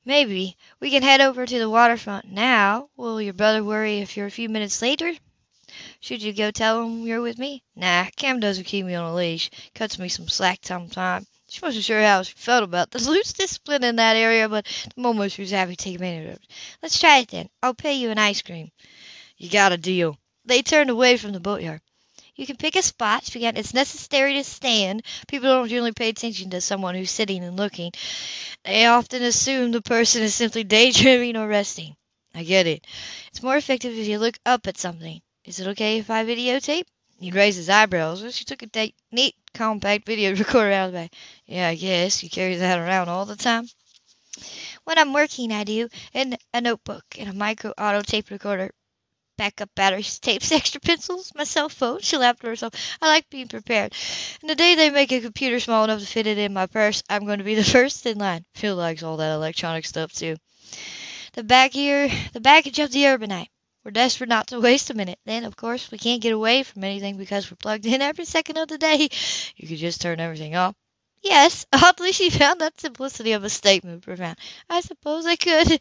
Maybe. 0.06 0.56
We 0.80 0.88
can 0.88 1.02
head 1.02 1.20
over 1.20 1.44
to 1.44 1.58
the 1.58 1.68
waterfront 1.68 2.32
now. 2.32 2.88
Will 2.96 3.20
your 3.20 3.34
brother 3.34 3.62
worry 3.62 3.98
if 3.98 4.16
you're 4.16 4.24
a 4.24 4.30
few 4.30 4.48
minutes 4.48 4.80
later? 4.80 5.12
Should 6.00 6.22
you 6.22 6.32
go 6.32 6.50
tell 6.50 6.84
him 6.84 7.06
you're 7.06 7.20
with 7.20 7.38
me? 7.38 7.64
Nah, 7.76 8.06
Cam 8.16 8.40
doesn't 8.40 8.64
keep 8.64 8.86
me 8.86 8.94
on 8.94 9.04
a 9.04 9.14
leash. 9.14 9.50
Cuts 9.74 9.98
me 9.98 10.08
some 10.08 10.28
slack 10.28 10.60
sometimes. 10.62 11.26
She 11.52 11.60
wasn't 11.60 11.84
sure 11.84 12.00
how 12.00 12.22
she 12.22 12.32
felt 12.34 12.64
about 12.64 12.90
the 12.90 13.10
loose 13.10 13.34
discipline 13.34 13.84
in 13.84 13.96
that 13.96 14.16
area, 14.16 14.48
but 14.48 14.64
the 14.94 15.02
moment 15.02 15.32
she 15.32 15.42
was 15.42 15.50
happy 15.50 15.76
to 15.76 15.84
take 15.84 15.96
advantage 15.96 16.28
of 16.28 16.36
it. 16.36 16.46
Let's 16.82 16.98
try 16.98 17.18
it 17.18 17.28
then. 17.28 17.50
I'll 17.62 17.74
pay 17.74 17.92
you 17.92 18.08
an 18.08 18.16
ice 18.16 18.40
cream. 18.40 18.70
You 19.36 19.50
got 19.50 19.70
a 19.70 19.76
deal. 19.76 20.16
They 20.46 20.62
turned 20.62 20.88
away 20.88 21.18
from 21.18 21.32
the 21.32 21.40
boatyard. 21.40 21.82
You 22.36 22.46
can 22.46 22.56
pick 22.56 22.74
a 22.74 22.80
spot. 22.80 23.24
She 23.24 23.34
began, 23.34 23.58
it's 23.58 23.74
necessary 23.74 24.32
to 24.32 24.44
stand. 24.44 25.02
People 25.28 25.50
don't 25.50 25.68
generally 25.68 25.92
pay 25.92 26.08
attention 26.08 26.48
to 26.50 26.62
someone 26.62 26.94
who's 26.94 27.10
sitting 27.10 27.44
and 27.44 27.54
looking. 27.54 27.92
They 28.64 28.86
often 28.86 29.22
assume 29.22 29.72
the 29.72 29.82
person 29.82 30.22
is 30.22 30.34
simply 30.34 30.64
daydreaming 30.78 31.36
or 31.36 31.46
resting. 31.46 31.94
I 32.34 32.44
get 32.44 32.66
it. 32.66 32.86
It's 33.28 33.42
more 33.42 33.58
effective 33.58 33.92
if 33.92 34.06
you 34.06 34.18
look 34.18 34.38
up 34.46 34.66
at 34.68 34.78
something. 34.78 35.20
Is 35.44 35.60
it 35.60 35.68
okay 35.68 35.98
if 35.98 36.08
I 36.08 36.24
videotape? 36.24 36.86
He 37.20 37.30
raised 37.30 37.58
his 37.58 37.68
eyebrows. 37.68 38.34
She 38.34 38.46
took 38.46 38.62
a 38.62 38.92
neat, 39.12 39.34
compact 39.54 40.06
video 40.06 40.34
recorder 40.36 40.72
out 40.72 40.86
of 40.86 40.92
the 40.92 40.98
bag. 40.98 41.12
Yeah, 41.46 41.68
I 41.68 41.74
guess. 41.74 42.22
You 42.22 42.30
carry 42.30 42.56
that 42.56 42.78
around 42.78 43.08
all 43.08 43.26
the 43.26 43.36
time? 43.36 43.66
When 44.84 44.98
I'm 44.98 45.12
working, 45.12 45.50
I 45.52 45.64
do. 45.64 45.88
And 46.14 46.38
a 46.54 46.60
notebook 46.60 47.04
and 47.18 47.28
a 47.28 47.32
micro 47.32 47.72
auto 47.78 48.02
tape 48.02 48.30
recorder. 48.30 48.70
Backup 49.38 49.70
batteries, 49.74 50.18
tapes, 50.20 50.52
extra 50.52 50.80
pencils, 50.80 51.32
my 51.34 51.44
cell 51.44 51.68
phone. 51.68 52.00
She 52.00 52.16
laughed 52.16 52.40
to 52.42 52.48
herself. 52.48 52.74
I 53.00 53.08
like 53.08 53.30
being 53.30 53.48
prepared. 53.48 53.94
And 54.40 54.50
the 54.50 54.54
day 54.54 54.74
they 54.74 54.90
make 54.90 55.12
a 55.12 55.20
computer 55.20 55.60
small 55.60 55.84
enough 55.84 56.00
to 56.00 56.06
fit 56.06 56.26
it 56.26 56.38
in 56.38 56.52
my 56.52 56.66
purse, 56.66 57.02
I'm 57.08 57.26
going 57.26 57.38
to 57.38 57.44
be 57.44 57.54
the 57.62 57.64
first 57.64 58.06
in 58.06 58.18
line. 58.18 58.44
Phil 58.54 58.76
likes 58.76 59.02
all 59.02 59.16
that 59.18 59.34
electronic 59.34 59.86
stuff, 59.86 60.12
too. 60.12 60.36
the 61.34 61.44
baggage, 61.44 62.32
the 62.32 62.40
baggage 62.40 62.78
of 62.78 62.90
the 62.92 63.04
urbanite. 63.04 63.51
We're 63.84 63.90
desperate 63.90 64.28
not 64.28 64.46
to 64.48 64.60
waste 64.60 64.90
a 64.90 64.94
minute. 64.94 65.18
Then, 65.24 65.44
of 65.44 65.56
course, 65.56 65.90
we 65.90 65.98
can't 65.98 66.22
get 66.22 66.32
away 66.32 66.62
from 66.62 66.84
anything 66.84 67.16
because 67.16 67.50
we're 67.50 67.56
plugged 67.56 67.86
in 67.86 68.02
every 68.02 68.24
second 68.24 68.56
of 68.56 68.68
the 68.68 68.78
day. 68.78 69.08
You 69.56 69.68
could 69.68 69.78
just 69.78 70.00
turn 70.00 70.20
everything 70.20 70.54
off. 70.54 70.74
Yes, 71.22 71.66
oddly, 71.72 72.12
she 72.12 72.30
found 72.30 72.60
that 72.60 72.80
simplicity 72.80 73.32
of 73.32 73.44
a 73.44 73.50
statement 73.50 74.02
profound. 74.02 74.38
I 74.68 74.80
suppose 74.80 75.26
I 75.26 75.36
could. 75.36 75.80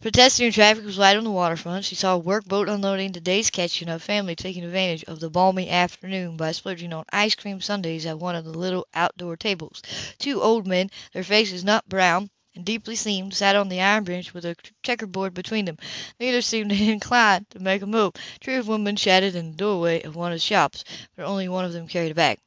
Pedestrian 0.00 0.52
traffic 0.52 0.84
was 0.84 0.98
light 0.98 1.16
on 1.16 1.24
the 1.24 1.30
waterfront. 1.30 1.84
She 1.84 1.94
saw 1.94 2.16
a 2.16 2.20
workboat 2.20 2.68
unloading 2.68 3.12
the 3.12 3.20
day's 3.20 3.50
catch 3.50 3.82
and 3.82 3.90
a 3.90 3.98
family 3.98 4.34
taking 4.36 4.64
advantage 4.64 5.04
of 5.04 5.20
the 5.20 5.30
balmy 5.30 5.68
afternoon 5.68 6.36
by 6.36 6.52
splurging 6.52 6.92
on 6.92 7.04
ice 7.12 7.34
cream 7.36 7.60
sundaes 7.60 8.06
at 8.06 8.18
one 8.18 8.34
of 8.36 8.44
the 8.44 8.50
little 8.56 8.86
outdoor 8.94 9.36
tables. 9.36 9.82
Two 10.18 10.42
old 10.42 10.66
men, 10.66 10.90
their 11.12 11.24
faces 11.24 11.62
not 11.62 11.88
brown, 11.88 12.30
and 12.54 12.64
deeply 12.64 12.96
seamed, 12.96 13.34
sat 13.34 13.56
on 13.56 13.68
the 13.68 13.80
iron 13.80 14.04
bench 14.04 14.34
with 14.34 14.44
a 14.44 14.56
checkerboard 14.82 15.34
between 15.34 15.64
them. 15.64 15.78
Neither 16.20 16.42
seemed 16.42 16.72
inclined 16.72 17.48
to 17.50 17.58
make 17.58 17.82
a 17.82 17.86
move. 17.86 18.14
Three 18.40 18.56
of 18.56 18.68
women 18.68 18.96
chatted 18.96 19.34
in 19.36 19.52
the 19.52 19.56
doorway 19.56 20.02
of 20.02 20.16
one 20.16 20.32
of 20.32 20.36
the 20.36 20.40
shops, 20.40 20.84
but 21.16 21.24
only 21.24 21.48
one 21.48 21.64
of 21.64 21.72
them 21.72 21.88
carried 21.88 22.12
a 22.12 22.14
bag. 22.14 22.38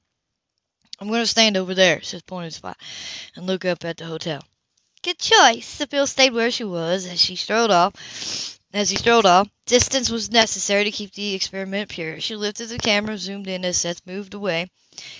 I'm 0.99 1.07
going 1.07 1.21
to 1.21 1.27
stand 1.27 1.57
over 1.57 1.73
there, 1.73 2.01
said 2.01 2.25
pointing 2.25 2.51
spot, 2.51 2.77
and 3.35 3.45
look 3.45 3.65
up 3.65 3.83
at 3.83 3.97
the 3.97 4.05
hotel. 4.05 4.41
Good 5.01 5.19
choice. 5.19 5.65
Sybil 5.65 6.07
stayed 6.07 6.33
where 6.33 6.51
she 6.51 6.63
was 6.63 7.05
as 7.05 7.19
she 7.19 7.35
strolled 7.35 7.71
off. 7.71 7.93
As 8.73 8.89
he 8.89 8.97
strolled 8.97 9.25
off, 9.25 9.47
distance 9.65 10.09
was 10.09 10.31
necessary 10.31 10.83
to 10.83 10.91
keep 10.91 11.13
the 11.13 11.33
experiment 11.33 11.89
pure. 11.89 12.19
She 12.19 12.35
lifted 12.35 12.69
the 12.69 12.77
camera, 12.77 13.17
zoomed 13.17 13.47
in 13.47 13.63
as 13.63 13.77
Seth 13.77 14.05
moved 14.05 14.33
away, 14.33 14.69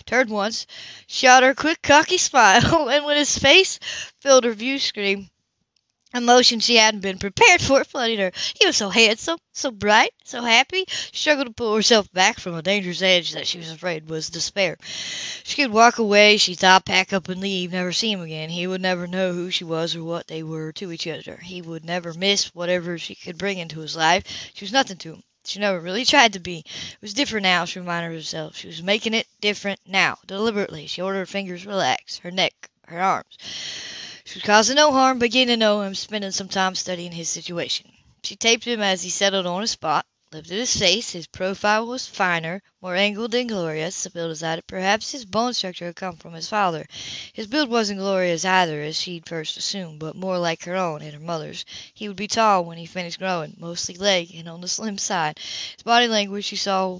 turned 0.05 0.29
once, 0.29 0.67
shot 1.08 1.44
her 1.44 1.50
a 1.51 1.55
quick, 1.55 1.82
cocky 1.82 2.17
smile, 2.17 2.89
and 2.89 3.05
when 3.05 3.17
his 3.17 3.38
face 3.38 3.79
filled 4.22 4.44
her 4.44 4.53
view 4.53 4.79
screen, 4.79 5.29
Emotion 6.15 6.62
she 6.62 6.77
hadn't 6.77 7.01
been 7.01 7.20
prepared 7.20 7.62
for 7.62 7.84
flooded 7.84 8.20
her. 8.20 8.32
He 8.58 8.65
was 8.65 8.77
so 8.77 8.89
handsome, 8.89 9.38
so 9.51 9.70
bright, 9.70 10.13
so 10.24 10.41
happy. 10.41 10.86
She 10.88 11.17
struggled 11.20 11.48
to 11.48 11.53
pull 11.53 11.75
herself 11.75 12.10
back 12.13 12.39
from 12.39 12.55
a 12.55 12.62
dangerous 12.62 13.01
edge 13.01 13.34
that 13.34 13.48
she 13.48 13.58
was 13.58 13.70
afraid 13.70 14.08
was 14.08 14.29
despair. 14.29 14.77
She 15.44 15.62
could 15.62 15.74
walk 15.74 15.98
away, 15.98 16.38
she 16.38 16.55
thought, 16.55 16.86
pack 16.86 17.12
up 17.12 17.27
and 17.27 17.41
leave, 17.41 17.74
never 17.74 17.91
see 17.91 18.13
him 18.13 18.22
again. 18.22 18.50
He 18.50 18.65
would 18.65 18.82
never 18.82 19.08
know 19.08 19.34
who 19.34 19.51
she 19.51 19.65
was 19.65 19.94
or 19.94 20.05
what 20.05 20.27
they 20.27 20.41
were 20.41 20.72
to 20.74 20.94
each 20.94 21.05
other. 21.05 21.38
He 21.44 21.62
would 21.62 21.84
never 21.84 22.13
miss 22.13 22.55
whatever 22.55 22.98
she 22.98 23.15
could 23.15 23.38
bring 23.38 23.58
into 23.58 23.82
his 23.82 23.98
life. 23.98 24.24
She 24.53 24.63
was 24.63 24.72
nothing 24.72 24.98
to 24.98 25.15
him. 25.15 25.24
She 25.48 25.60
never 25.60 25.80
really 25.80 26.06
tried 26.06 26.34
to 26.34 26.40
be. 26.40 26.60
It 26.60 27.02
was 27.02 27.14
different 27.14 27.44
now, 27.44 27.66
she 27.66 27.80
reminded 27.80 28.12
herself. 28.16 28.58
She 28.58 28.68
was 28.68 28.82
making 28.82 29.14
it 29.14 29.28
different 29.42 29.80
now, 29.86 30.18
deliberately. 30.25 30.88
She 30.88 31.02
ordered 31.02 31.20
her 31.20 31.25
fingers 31.25 31.66
relax, 31.66 32.18
her 32.20 32.32
neck, 32.32 32.54
her 32.88 33.00
arms. 33.02 33.38
She 34.25 34.40
was 34.40 34.44
causing 34.44 34.75
no 34.75 34.92
harm, 34.92 35.20
but 35.20 35.32
getting 35.32 35.48
to 35.50 35.58
know 35.58 35.82
him, 35.82 35.94
spending 35.96 36.32
some 36.32 36.50
time 36.50 36.75
studying 36.75 37.12
his 37.12 37.30
situation. 37.30 37.92
She 38.24 38.36
taped 38.36 38.66
him 38.66 38.82
as 38.82 39.04
he 39.04 39.10
settled 39.10 39.46
on 39.46 39.62
a 39.62 39.68
spot, 39.68 40.06
lifted 40.36 40.58
his 40.58 40.75
face. 40.75 41.12
His 41.12 41.27
profile 41.27 41.88
was 41.88 42.08
finer, 42.08 42.62
more 42.82 42.96
angled 42.96 43.32
than 43.32 43.48
glorious, 43.48 43.96
Sybil 43.96 44.27
decided. 44.30 44.68
Perhaps 44.68 45.12
his 45.12 45.24
bone 45.24 45.54
structure 45.54 45.86
had 45.86 45.96
come 45.96 46.18
from 46.18 46.34
his 46.34 46.50
father. 46.50 46.86
His 47.32 47.48
build 47.48 47.70
wasn't 47.70 48.00
glorious 48.00 48.44
either, 48.44 48.82
as 48.82 49.00
she'd 49.00 49.27
first 49.30 49.56
assumed, 49.56 50.00
but 50.00 50.15
more 50.15 50.38
like 50.38 50.65
her 50.65 50.75
own 50.75 51.01
and 51.01 51.13
her 51.13 51.20
mother's. 51.20 51.63
He 51.94 52.10
would 52.10 52.18
be 52.18 52.27
tall 52.27 52.65
when 52.65 52.77
he 52.77 52.86
finished 52.86 53.20
growing, 53.20 53.56
mostly 53.58 53.96
leg 53.96 54.36
and 54.36 54.50
on 54.50 54.60
the 54.60 54.68
slim 54.68 54.98
side. 54.98 55.39
His 55.39 55.84
body 55.84 56.10
language, 56.10 56.44
she 56.44 56.58
saw 56.58 57.00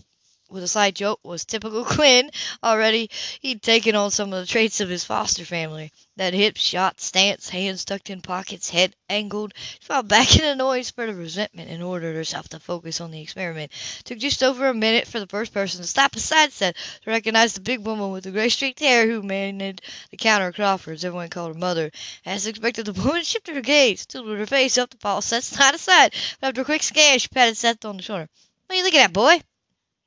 with 0.50 0.64
a 0.64 0.68
side 0.68 0.96
joke, 0.96 1.20
was 1.24 1.46
typical 1.46 1.86
Quinn. 1.86 2.32
Already 2.64 3.10
he'd 3.42 3.62
taken 3.62 3.96
on 3.96 4.12
some 4.12 4.34
of 4.34 4.40
the 4.40 4.46
traits 4.46 4.82
of 4.82 4.90
his 4.90 5.04
foster 5.04 5.46
family. 5.46 5.92
That 6.18 6.34
hip 6.34 6.58
shot 6.58 7.02
stance, 7.02 7.50
hands 7.50 7.84
tucked 7.84 8.10
in 8.10 8.22
pockets, 8.22 8.70
head 8.70 8.96
angled. 9.10 9.54
She 9.58 9.86
felt 9.86 10.08
back 10.08 10.38
in 10.38 10.46
a 10.46 10.52
annoyed 10.52 10.86
spurt 10.86 11.10
of 11.10 11.18
resentment 11.18 11.70
and 11.70 11.84
ordered 11.84 12.16
herself 12.16 12.48
to 12.50 12.60
focus 12.60 13.02
on 13.02 13.12
the 13.12 13.22
experiment. 13.22 13.72
Took 14.06 14.20
just 14.20 14.42
over 14.42 14.68
a 14.68 14.74
minute 14.74 15.08
for 15.08 15.20
the 15.20 15.28
first 15.28 15.54
person 15.54 15.82
to 15.82 15.88
stop 15.88 16.16
aside 16.16 16.54
set 16.54 16.76
to 17.04 17.10
recognize 17.10 17.54
the 17.54 17.62
big 17.62 17.86
woman 17.86 18.12
with 18.12 18.24
the 18.24 18.32
gray 18.32 18.50
streaked 18.50 18.80
hair 18.80 19.08
who 19.08 19.22
managed 19.22 19.82
the 20.12 20.18
counter 20.18 20.48
at 20.48 20.56
Crawford's. 20.56 21.04
Everyone 21.04 21.30
called 21.30 21.54
her 21.54 21.60
mother. 21.60 21.92
As 22.26 22.48
expected, 22.48 22.86
the 22.86 22.94
woman 22.94 23.24
shifted 23.24 23.56
her 23.56 23.62
gaze, 23.62 24.02
stood 24.02 24.26
with 24.26 24.40
her 24.40 24.46
face 24.46 24.78
up 24.78 24.90
to 24.92 24.98
Paul 24.98 25.22
Seth's 25.22 25.48
side 25.48 25.76
aside. 25.76 26.14
But 26.40 26.48
after 26.48 26.62
a 26.62 26.66
quick 26.66 26.84
scan, 26.84 27.20
she 27.20 27.28
patted 27.28 27.58
Seth 27.58 27.84
on 27.84 27.98
the 27.98 28.04
shoulder. 28.04 28.30
What 28.68 28.76
are 28.76 28.78
you 28.78 28.84
looking 28.84 29.02
at, 29.02 29.14
boy? 29.14 29.42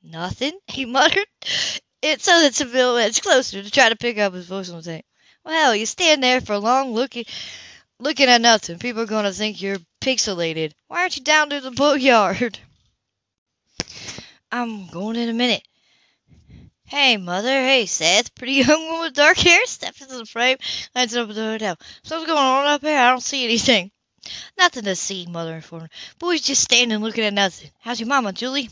Nothing, 0.03 0.57
he 0.67 0.85
muttered. 0.85 1.27
It 2.01 2.21
so 2.21 2.41
that 2.41 2.55
Sybil 2.55 2.97
edged 2.97 3.23
closer 3.23 3.61
to 3.61 3.71
try 3.71 3.89
to 3.89 3.95
pick 3.95 4.17
up 4.17 4.33
his 4.33 4.47
voice 4.47 4.69
on 4.69 4.81
tape. 4.81 5.05
Well, 5.43 5.75
you 5.75 5.85
stand 5.85 6.23
there 6.23 6.41
for 6.41 6.57
long 6.57 6.93
looking 6.93 7.25
looking 7.99 8.29
at 8.29 8.41
nothing. 8.41 8.79
People 8.79 9.03
are 9.03 9.23
to 9.23 9.33
think 9.33 9.61
you're 9.61 9.77
pixelated. 10.01 10.71
Why 10.87 11.01
aren't 11.01 11.17
you 11.17 11.23
down 11.23 11.49
to 11.49 11.61
the 11.61 11.71
boatyard? 11.71 12.59
I'm 14.51 14.87
going 14.87 15.17
in 15.17 15.29
a 15.29 15.33
minute. 15.33 15.63
Hey, 16.85 17.17
mother. 17.17 17.49
Hey, 17.49 17.85
Seth. 17.85 18.33
Pretty 18.33 18.53
young 18.53 18.85
woman 18.85 19.01
with 19.01 19.13
dark 19.13 19.37
hair 19.37 19.65
steps 19.65 20.01
into 20.01 20.17
the 20.17 20.25
frame, 20.25 20.57
lights 20.95 21.15
up 21.15 21.29
at 21.29 21.35
the 21.35 21.41
hotel. 21.43 21.77
Something's 22.03 22.27
going 22.27 22.39
on 22.39 22.65
up 22.65 22.81
here. 22.81 22.97
I 22.97 23.11
don't 23.11 23.21
see 23.21 23.43
anything. 23.43 23.91
Nothing 24.57 24.83
to 24.85 24.95
see, 24.95 25.27
mother 25.27 25.55
informed. 25.55 25.89
Boy's 26.17 26.41
just 26.41 26.63
standing 26.63 26.99
looking 26.99 27.23
at 27.23 27.33
nothing. 27.33 27.69
How's 27.79 27.99
your 27.99 28.09
mama, 28.09 28.33
Julie? 28.33 28.69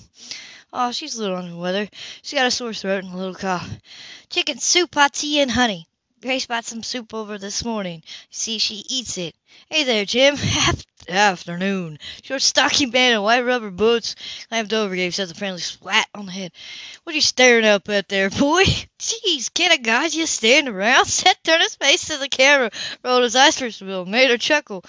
Oh, 0.73 0.91
she's 0.91 1.15
a 1.15 1.21
little 1.21 1.37
under 1.37 1.51
the 1.51 1.57
weather. 1.57 1.87
She's 2.21 2.37
got 2.37 2.45
a 2.45 2.51
sore 2.51 2.73
throat 2.73 3.03
and 3.03 3.13
a 3.13 3.17
little 3.17 3.35
cough. 3.35 3.69
Chicken 4.29 4.59
soup, 4.59 4.93
hot 4.95 5.13
tea, 5.13 5.39
and 5.39 5.51
honey. 5.51 5.87
Grace 6.21 6.47
bought 6.47 6.65
some 6.65 6.83
soup 6.83 7.13
over 7.13 7.37
this 7.37 7.63
morning. 7.63 8.01
You 8.05 8.11
see, 8.31 8.57
she 8.57 8.83
eats 8.89 9.17
it. 9.17 9.35
Hey 9.69 9.83
there, 9.83 10.03
Jim. 10.03 10.35
Afternoon. 11.09 11.99
Short, 12.23 12.41
stocky 12.41 12.85
man 12.87 13.13
in 13.13 13.21
white 13.21 13.45
rubber 13.45 13.69
boots. 13.69 14.15
Clamped 14.49 14.73
over, 14.73 14.95
gave 14.95 15.15
Seth 15.15 15.31
a 15.31 15.35
friendly 15.35 15.61
splat 15.61 16.07
on 16.13 16.25
the 16.25 16.31
head. 16.31 16.51
What 17.03 17.13
are 17.13 17.15
you 17.15 17.21
staring 17.21 17.65
up 17.65 17.87
at 17.87 18.09
there, 18.09 18.29
boy? 18.29 18.63
Jeez, 18.99 19.53
can't 19.53 19.79
a 19.79 19.81
guy 19.81 20.09
just 20.09 20.33
stand 20.33 20.67
around? 20.67 21.05
Seth 21.07 21.41
turned 21.43 21.61
his 21.61 21.75
face 21.75 22.07
to 22.07 22.17
the 22.17 22.27
camera, 22.27 22.71
rolled 23.03 23.23
his 23.23 23.35
eyes 23.35 23.57
for 23.57 23.67
a 23.67 23.71
spell, 23.71 24.05
made 24.05 24.29
her 24.29 24.37
chuckle. 24.37 24.83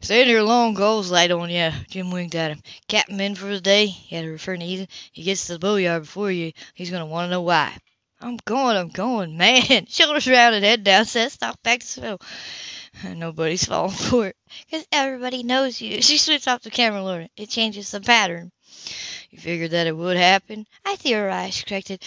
Staying 0.00 0.28
here 0.28 0.42
long 0.42 0.74
goals 0.74 1.10
light 1.10 1.30
on 1.30 1.50
you. 1.50 1.70
Jim 1.88 2.10
winked 2.10 2.34
at 2.34 2.52
him. 2.52 2.60
Captain 2.86 3.20
in 3.20 3.34
for 3.34 3.46
the 3.46 3.60
day? 3.60 3.86
He 3.86 4.14
had 4.14 4.24
to 4.24 4.30
refer 4.30 4.56
to 4.56 4.64
Ethan. 4.64 4.88
He 5.12 5.24
gets 5.24 5.46
to 5.46 5.54
the 5.54 5.58
boatyard 5.58 6.02
before 6.02 6.30
you. 6.30 6.52
He's 6.74 6.90
going 6.90 7.02
to 7.02 7.06
want 7.06 7.26
to 7.26 7.30
know 7.30 7.42
why. 7.42 7.76
I'm 8.20 8.36
going, 8.44 8.76
I'm 8.76 8.88
going, 8.88 9.36
man. 9.36 9.86
Shoulders 9.88 10.26
rounded, 10.26 10.62
head 10.62 10.84
down, 10.84 11.04
Seth 11.04 11.32
stalked 11.32 11.62
back 11.62 11.80
to 11.80 11.86
Phil. 12.00 12.20
Nobody's 13.16 13.64
falling 13.64 13.92
for 13.92 14.26
it. 14.28 14.36
Because 14.66 14.86
everybody 14.90 15.42
knows 15.42 15.80
you. 15.80 16.02
She 16.02 16.18
switched 16.18 16.48
off 16.48 16.62
the 16.62 16.70
camera, 16.70 17.02
Lord. 17.02 17.28
It 17.36 17.48
changes 17.48 17.90
the 17.90 18.00
pattern. 18.00 18.50
You 19.30 19.38
figured 19.38 19.72
that 19.72 19.86
it 19.86 19.96
would 19.96 20.16
happen? 20.16 20.66
I 20.86 20.96
theorized, 20.96 21.66
corrected, 21.66 22.02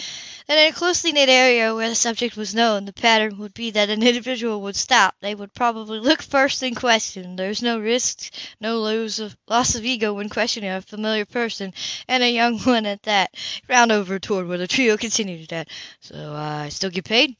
that 0.48 0.58
in 0.58 0.72
a 0.72 0.76
closely 0.76 1.12
knit 1.12 1.28
area 1.28 1.72
where 1.72 1.88
the 1.88 1.94
subject 1.94 2.36
was 2.36 2.52
known, 2.52 2.84
the 2.84 2.92
pattern 2.92 3.38
would 3.38 3.54
be 3.54 3.70
that 3.70 3.90
an 3.90 4.02
individual 4.02 4.60
would 4.62 4.74
stop. 4.74 5.14
They 5.20 5.34
would 5.34 5.54
probably 5.54 6.00
look 6.00 6.20
first 6.20 6.62
and 6.62 6.74
question. 6.74 7.36
There's 7.36 7.62
no 7.62 7.78
risk, 7.78 8.32
no 8.60 8.80
loss 8.80 9.20
of, 9.20 9.36
loss 9.46 9.76
of 9.76 9.84
ego 9.84 10.14
when 10.14 10.28
questioning 10.28 10.70
a 10.70 10.82
familiar 10.82 11.24
person, 11.24 11.72
and 12.08 12.24
a 12.24 12.30
young 12.30 12.58
one 12.64 12.86
at 12.86 13.02
that. 13.04 13.34
Round 13.68 13.92
over 13.92 14.18
toward 14.18 14.48
where 14.48 14.58
the 14.58 14.66
trio 14.66 14.96
continued 14.96 15.52
at. 15.52 15.68
So 16.00 16.34
I 16.34 16.66
uh, 16.66 16.70
still 16.70 16.90
get 16.90 17.04
paid? 17.04 17.36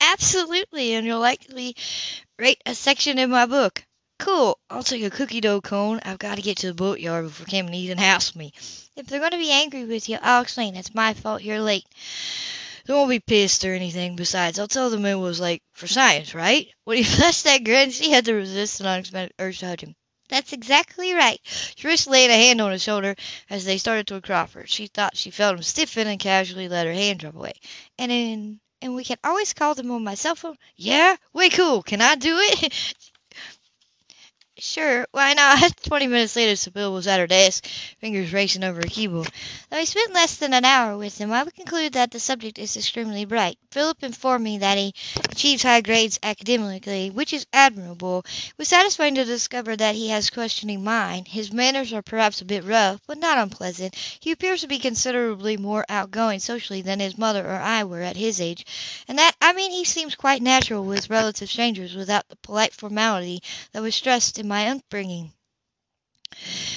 Absolutely, 0.00 0.94
and 0.94 1.06
you'll 1.06 1.20
likely 1.20 1.76
rate 2.38 2.62
a 2.66 2.74
section 2.74 3.18
in 3.18 3.30
my 3.30 3.46
book. 3.46 3.85
Cool. 4.18 4.58
I'll 4.70 4.82
take 4.82 5.02
a 5.02 5.10
cookie 5.10 5.40
dough 5.40 5.60
cone. 5.60 6.00
I've 6.02 6.18
got 6.18 6.36
to 6.36 6.42
get 6.42 6.58
to 6.58 6.68
the 6.68 6.74
boatyard 6.74 7.24
before 7.24 7.46
Cam 7.46 7.66
and 7.66 7.74
Ethan 7.74 7.98
house 7.98 8.34
me. 8.34 8.52
If 8.96 9.06
they're 9.06 9.20
going 9.20 9.32
to 9.32 9.38
be 9.38 9.50
angry 9.50 9.84
with 9.84 10.08
you, 10.08 10.18
I'll 10.22 10.42
explain. 10.42 10.74
It's 10.74 10.94
my 10.94 11.14
fault 11.14 11.42
you're 11.42 11.60
late. 11.60 11.84
They 12.86 12.94
won't 12.94 13.10
be 13.10 13.20
pissed 13.20 13.64
or 13.64 13.74
anything. 13.74 14.16
Besides, 14.16 14.58
I'll 14.58 14.68
tell 14.68 14.90
them 14.90 15.04
it 15.04 15.14
was 15.14 15.40
like 15.40 15.62
for 15.72 15.86
science, 15.86 16.34
right? 16.34 16.68
When 16.84 16.96
he 16.96 17.04
flashed 17.04 17.44
that 17.44 17.64
grin, 17.64 17.90
she 17.90 18.10
had 18.10 18.24
to 18.26 18.34
resist 18.34 18.80
an 18.80 18.86
unexpected 18.86 19.34
urge 19.38 19.58
to 19.58 19.66
hug 19.66 19.80
him. 19.80 19.96
That's 20.28 20.52
exactly 20.52 21.12
right. 21.12 21.40
Trish 21.44 22.08
laid 22.08 22.30
a 22.30 22.34
hand 22.34 22.60
on 22.60 22.72
his 22.72 22.82
shoulder 22.82 23.14
as 23.48 23.64
they 23.64 23.78
started 23.78 24.06
toward 24.06 24.24
Crawford. 24.24 24.68
She 24.68 24.86
thought 24.88 25.16
she 25.16 25.30
felt 25.30 25.56
him 25.56 25.62
stiffen 25.62 26.08
and 26.08 26.18
casually 26.18 26.68
let 26.68 26.86
her 26.86 26.92
hand 26.92 27.20
drop 27.20 27.36
away. 27.36 27.52
And 27.98 28.10
in 28.10 28.60
and 28.82 28.94
we 28.94 29.04
can 29.04 29.18
always 29.24 29.54
call 29.54 29.74
them 29.74 29.90
on 29.90 30.04
my 30.04 30.14
cell 30.14 30.34
phone. 30.34 30.56
Yeah, 30.76 31.16
way 31.32 31.48
cool. 31.48 31.82
Can 31.82 32.00
I 32.00 32.14
do 32.14 32.36
it? 32.38 32.72
Sure, 34.58 35.06
why 35.12 35.34
not? 35.34 35.76
Twenty 35.82 36.06
minutes 36.06 36.34
later, 36.34 36.56
Sybil 36.56 36.90
was 36.94 37.06
at 37.06 37.20
her 37.20 37.26
desk, 37.26 37.66
fingers 38.00 38.32
racing 38.32 38.64
over 38.64 38.80
a 38.80 38.88
keyboard. 38.88 39.28
Though 39.68 39.76
I 39.76 39.84
spent 39.84 40.14
less 40.14 40.36
than 40.36 40.54
an 40.54 40.64
hour 40.64 40.96
with 40.96 41.18
him, 41.18 41.30
I 41.30 41.42
would 41.42 41.54
conclude 41.54 41.92
that 41.92 42.10
the 42.10 42.18
subject 42.18 42.58
is 42.58 42.74
extremely 42.74 43.26
bright. 43.26 43.58
Philip 43.70 44.02
informed 44.02 44.44
me 44.44 44.56
that 44.58 44.78
he 44.78 44.94
achieves 45.24 45.62
high 45.62 45.82
grades 45.82 46.18
academically, 46.22 47.10
which 47.10 47.34
is 47.34 47.46
admirable. 47.52 48.20
It 48.26 48.54
was 48.56 48.68
satisfying 48.68 49.16
to 49.16 49.26
discover 49.26 49.76
that 49.76 49.94
he 49.94 50.08
has 50.08 50.30
questioning 50.30 50.82
mind. 50.82 51.28
His 51.28 51.52
manners 51.52 51.92
are 51.92 52.00
perhaps 52.00 52.40
a 52.40 52.46
bit 52.46 52.64
rough, 52.64 53.00
but 53.06 53.18
not 53.18 53.36
unpleasant. 53.36 53.94
He 54.20 54.30
appears 54.32 54.62
to 54.62 54.68
be 54.68 54.78
considerably 54.78 55.58
more 55.58 55.84
outgoing 55.90 56.40
socially 56.40 56.80
than 56.80 57.00
his 57.00 57.18
mother 57.18 57.46
or 57.46 57.60
I 57.60 57.84
were 57.84 58.00
at 58.00 58.16
his 58.16 58.40
age, 58.40 58.64
and 59.06 59.18
that 59.18 59.36
I 59.42 59.52
mean 59.52 59.70
he 59.70 59.84
seems 59.84 60.14
quite 60.14 60.40
natural 60.40 60.82
with 60.82 61.10
relative 61.10 61.50
strangers 61.50 61.94
without 61.94 62.26
the 62.30 62.36
polite 62.36 62.72
formality 62.72 63.42
that 63.72 63.82
was 63.82 63.94
stressed 63.94 64.38
in 64.38 64.45
my 64.48 64.68
upbringing. 64.68 65.32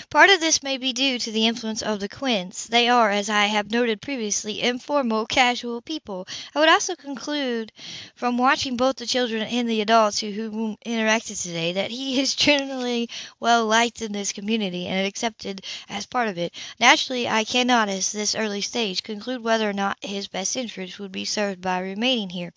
Part 0.09 0.29
of 0.31 0.39
this 0.39 0.63
may 0.63 0.77
be 0.77 0.93
due 0.93 1.19
to 1.19 1.31
the 1.31 1.45
influence 1.45 1.83
of 1.83 1.99
the 1.99 2.09
Quinns. 2.09 2.65
They 2.65 2.87
are, 2.89 3.11
as 3.11 3.29
I 3.29 3.45
have 3.45 3.69
noted 3.69 4.01
previously, 4.01 4.61
informal, 4.61 5.25
casual 5.27 5.81
people. 5.81 6.27
I 6.55 6.59
would 6.59 6.69
also 6.69 6.95
conclude 6.95 7.71
from 8.15 8.37
watching 8.37 8.77
both 8.77 8.95
the 8.95 9.05
children 9.05 9.43
and 9.43 9.69
the 9.69 9.81
adults 9.81 10.19
who 10.19 10.31
whom 10.31 10.77
interacted 10.85 11.41
today 11.41 11.73
that 11.73 11.91
he 11.91 12.19
is 12.19 12.35
generally 12.35 13.09
well 13.39 13.65
liked 13.65 14.01
in 14.01 14.11
this 14.11 14.31
community 14.31 14.87
and 14.87 15.05
accepted 15.05 15.63
as 15.89 16.07
part 16.07 16.27
of 16.27 16.37
it. 16.37 16.55
Naturally, 16.79 17.27
I 17.27 17.43
cannot, 17.43 17.89
at 17.89 18.01
this 18.01 18.33
early 18.33 18.61
stage, 18.61 19.03
conclude 19.03 19.43
whether 19.43 19.69
or 19.69 19.73
not 19.73 19.97
his 20.01 20.27
best 20.27 20.55
interests 20.57 20.97
would 20.97 21.11
be 21.11 21.25
served 21.25 21.61
by 21.61 21.81
remaining 21.81 22.29
here. 22.29 22.51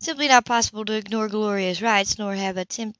Simply 0.00 0.28
not 0.28 0.44
possible 0.44 0.84
to 0.84 0.94
ignore 0.94 1.28
Gloria's 1.28 1.80
rights, 1.80 2.18
nor 2.18 2.34
have 2.34 2.58
attempt 2.58 2.98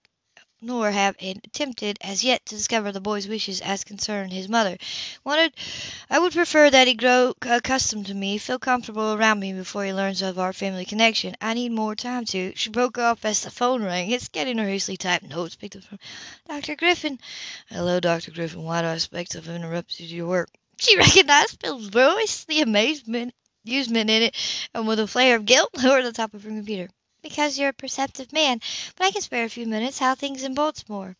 nor 0.62 0.92
have 0.92 1.16
attempted 1.20 1.98
as 2.00 2.22
yet 2.22 2.46
to 2.46 2.54
discover 2.54 2.92
the 2.92 3.00
boy's 3.00 3.26
wishes 3.26 3.60
as 3.60 3.82
concerned 3.82 4.32
his 4.32 4.48
mother. 4.48 4.78
Wanted, 5.24 5.52
I 6.08 6.20
would 6.20 6.32
prefer 6.32 6.70
that 6.70 6.86
he 6.86 6.94
grow 6.94 7.34
accustomed 7.42 8.06
to 8.06 8.14
me, 8.14 8.38
feel 8.38 8.60
comfortable 8.60 9.12
around 9.12 9.40
me 9.40 9.52
before 9.52 9.84
he 9.84 9.92
learns 9.92 10.22
of 10.22 10.38
our 10.38 10.52
family 10.52 10.84
connection. 10.84 11.34
I 11.40 11.54
need 11.54 11.72
more 11.72 11.96
time 11.96 12.24
to. 12.26 12.52
She 12.54 12.70
broke 12.70 12.96
off 12.96 13.24
as 13.24 13.40
the 13.40 13.50
phone 13.50 13.82
rang. 13.82 14.10
It's 14.12 14.28
getting 14.28 14.58
her 14.58 14.68
hastily 14.68 14.96
typed 14.96 15.24
notes. 15.24 15.56
Picked 15.56 15.76
up 15.76 15.82
from 15.82 15.98
Dr. 16.46 16.76
Griffin. 16.76 17.18
Hello, 17.68 17.98
Dr. 17.98 18.30
Griffin. 18.30 18.62
Why 18.62 18.82
do 18.82 18.88
I 18.88 18.94
expect 18.94 19.32
to 19.32 19.38
have 19.38 19.48
interrupted 19.48 20.10
your 20.10 20.28
work? 20.28 20.48
She 20.78 20.96
recognized 20.98 21.60
Phil's 21.60 21.88
voice, 21.88 22.44
the 22.44 22.60
amazement, 22.60 23.34
amusement 23.66 24.10
in 24.10 24.22
it, 24.22 24.36
and 24.74 24.86
with 24.86 25.00
a 25.00 25.08
flare 25.08 25.36
of 25.36 25.44
guilt 25.44 25.70
over 25.84 26.02
the 26.02 26.12
top 26.12 26.34
of 26.34 26.44
her 26.44 26.50
computer 26.50 26.88
because 27.22 27.58
you're 27.58 27.70
a 27.70 27.72
perceptive 27.72 28.32
man, 28.32 28.60
but 28.96 29.06
I 29.06 29.10
can 29.10 29.22
spare 29.22 29.44
a 29.44 29.48
few 29.48 29.66
minutes. 29.66 29.98
How 29.98 30.14
things 30.14 30.44
in 30.44 30.54
Baltimore? 30.54 31.16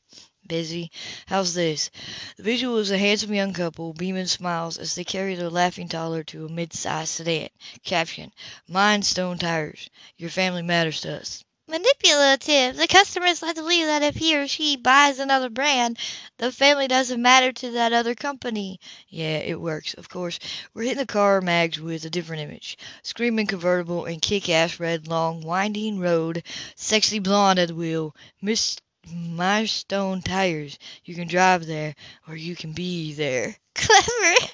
Busy. 0.47 0.91
How's 1.27 1.55
this? 1.55 1.91
The 2.37 2.43
visual 2.43 2.79
is 2.79 2.91
a 2.91 2.99
handsome 2.99 3.33
young 3.33 3.53
couple, 3.53 3.93
beaming 3.93 4.27
smiles 4.27 4.77
as 4.77 4.95
they 4.95 5.05
carry 5.05 5.35
their 5.35 5.49
laughing 5.49 5.89
toddler 5.89 6.25
to 6.25 6.47
a 6.47 6.49
mid-sized 6.49 7.11
sedan. 7.11 7.49
Caption: 7.85 8.33
Mind 8.69 9.07
Stone 9.07 9.39
Tires. 9.39 9.89
Your 10.19 10.31
family 10.31 10.63
matters 10.63 11.01
to 11.03 11.21
us 11.21 11.45
manipulative. 11.69 12.77
The 12.77 12.87
customer 12.87 13.27
is 13.27 13.43
led 13.43 13.57
to 13.57 13.63
believe 13.63 13.87
that 13.87 14.03
if 14.03 14.17
he 14.17 14.37
or 14.37 14.47
she 14.47 14.77
buys 14.77 15.19
another 15.19 15.49
brand, 15.49 15.99
the 16.39 16.53
family 16.53 16.89
doesn't 16.89 17.23
matter 17.23 17.53
to 17.53 17.71
that 17.73 17.93
other 17.93 18.15
company. 18.15 18.81
Yeah, 19.09 19.39
it 19.39 19.61
works. 19.61 19.95
Of 19.95 20.09
course, 20.09 20.39
we're 20.75 20.83
hitting 20.83 20.99
the 20.99 21.07
car 21.07 21.41
mags 21.41 21.81
with 21.81 22.05
a 22.05 22.11
different 22.11 22.43
image. 22.43 22.77
Screaming 23.03 23.47
convertible 23.47 24.05
and 24.05 24.21
kick-ass 24.21 24.81
red 24.81 25.09
long 25.09 25.41
winding 25.43 25.99
road, 25.99 26.45
sexy 26.77 27.19
blonde 27.19 27.59
at 27.59 27.69
the 27.69 27.75
wheel, 27.75 28.15
Miss 28.41 28.77
Milestone 29.07 30.23
tires. 30.23 30.79
You 31.05 31.15
can 31.15 31.29
drive 31.29 31.67
there, 31.67 31.95
or 32.29 32.37
you 32.37 32.55
can 32.55 32.73
be 32.73 33.15
there. 33.15 33.57
Clever. 33.75 34.47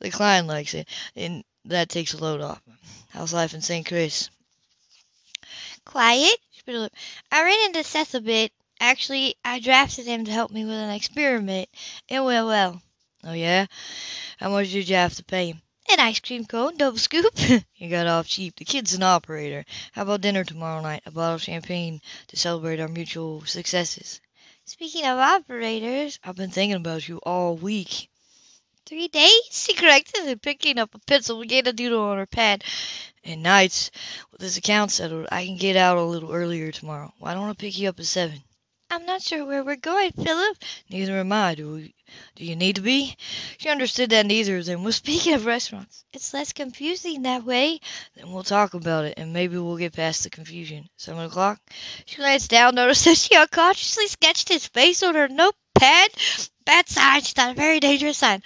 The 0.00 0.10
client 0.10 0.48
likes 0.48 0.74
it, 0.74 0.88
and 1.14 1.44
that 1.66 1.88
takes 1.88 2.14
a 2.14 2.18
load 2.18 2.40
off. 2.40 2.60
How's 3.10 3.32
life 3.32 3.54
in 3.54 3.62
St. 3.62 3.86
Chris? 3.86 4.30
Quiet. 5.84 6.38
I 6.66 6.88
ran 7.32 7.66
into 7.66 7.84
Seth 7.84 8.14
a 8.14 8.20
bit. 8.20 8.52
Actually, 8.80 9.36
I 9.44 9.60
drafted 9.60 10.06
him 10.06 10.24
to 10.24 10.32
help 10.32 10.50
me 10.50 10.64
with 10.64 10.74
an 10.74 10.90
experiment. 10.90 11.68
It 12.08 12.20
went 12.20 12.46
well. 12.46 12.82
Oh, 13.22 13.32
yeah? 13.32 13.66
How 14.38 14.50
much 14.50 14.72
did 14.72 14.88
you 14.88 14.96
have 14.96 15.14
to 15.14 15.24
pay 15.24 15.48
him? 15.48 15.62
An 15.90 16.00
ice 16.00 16.20
cream 16.20 16.46
cone, 16.46 16.76
double 16.76 16.98
scoop. 16.98 17.38
you 17.76 17.90
got 17.90 18.06
off 18.06 18.26
cheap. 18.26 18.56
The 18.56 18.64
kid's 18.64 18.94
an 18.94 19.02
operator. 19.02 19.64
How 19.92 20.02
about 20.02 20.22
dinner 20.22 20.44
tomorrow 20.44 20.80
night? 20.80 21.02
A 21.06 21.10
bottle 21.10 21.34
of 21.34 21.42
champagne 21.42 22.00
to 22.28 22.36
celebrate 22.36 22.80
our 22.80 22.88
mutual 22.88 23.44
successes. 23.44 24.20
Speaking 24.64 25.04
of 25.04 25.18
operators, 25.18 26.18
I've 26.24 26.36
been 26.36 26.50
thinking 26.50 26.76
about 26.76 27.06
you 27.06 27.18
all 27.18 27.56
week. 27.56 28.08
Three 28.86 29.08
days? 29.08 29.30
She 29.50 29.72
corrected 29.72 30.26
and 30.26 30.42
picking 30.42 30.78
up 30.78 30.94
a 30.94 30.98
pencil 30.98 31.40
began 31.40 31.64
to 31.64 31.72
doodle 31.72 32.02
on 32.02 32.18
her 32.18 32.26
pad. 32.26 32.64
And 33.24 33.42
nights, 33.42 33.90
with 34.30 34.42
this 34.42 34.58
account 34.58 34.90
settled, 34.90 35.26
I 35.32 35.46
can 35.46 35.56
get 35.56 35.76
out 35.76 35.96
a 35.96 36.02
little 36.02 36.32
earlier 36.32 36.70
tomorrow. 36.70 37.12
Why 37.18 37.32
don't 37.32 37.48
I 37.48 37.54
pick 37.54 37.78
you 37.78 37.88
up 37.88 37.98
at 37.98 38.04
seven? 38.04 38.42
I'm 38.90 39.06
not 39.06 39.22
sure 39.22 39.46
where 39.46 39.64
we're 39.64 39.76
going, 39.76 40.12
Philip. 40.12 40.58
Neither 40.90 41.18
am 41.18 41.32
I. 41.32 41.54
Do 41.54 41.72
we, 41.72 41.94
do 42.36 42.44
you 42.44 42.54
need 42.54 42.76
to 42.76 42.82
be? 42.82 43.16
She 43.58 43.70
understood 43.70 44.10
that 44.10 44.26
neither 44.26 44.58
of 44.58 44.66
them 44.66 44.84
was 44.84 44.96
speaking 44.96 45.32
of 45.32 45.46
restaurants. 45.46 46.04
It's 46.12 46.34
less 46.34 46.52
confusing 46.52 47.22
that 47.22 47.44
way. 47.44 47.80
Then 48.14 48.30
we'll 48.30 48.44
talk 48.44 48.74
about 48.74 49.06
it, 49.06 49.14
and 49.16 49.32
maybe 49.32 49.56
we'll 49.56 49.78
get 49.78 49.94
past 49.94 50.22
the 50.22 50.30
confusion. 50.30 50.88
Seven 50.98 51.24
o'clock? 51.24 51.58
She 52.04 52.16
glanced 52.16 52.50
down, 52.50 52.74
noticed 52.74 53.06
that 53.06 53.16
she 53.16 53.34
unconsciously 53.38 54.06
sketched 54.08 54.48
his 54.50 54.66
face 54.66 55.02
on 55.02 55.14
her 55.14 55.28
notepad. 55.28 56.10
Bad 56.66 56.88
sign. 56.88 57.22
She 57.22 57.32
thought 57.32 57.52
a 57.52 57.54
very 57.54 57.80
dangerous 57.80 58.18
sign. 58.18 58.42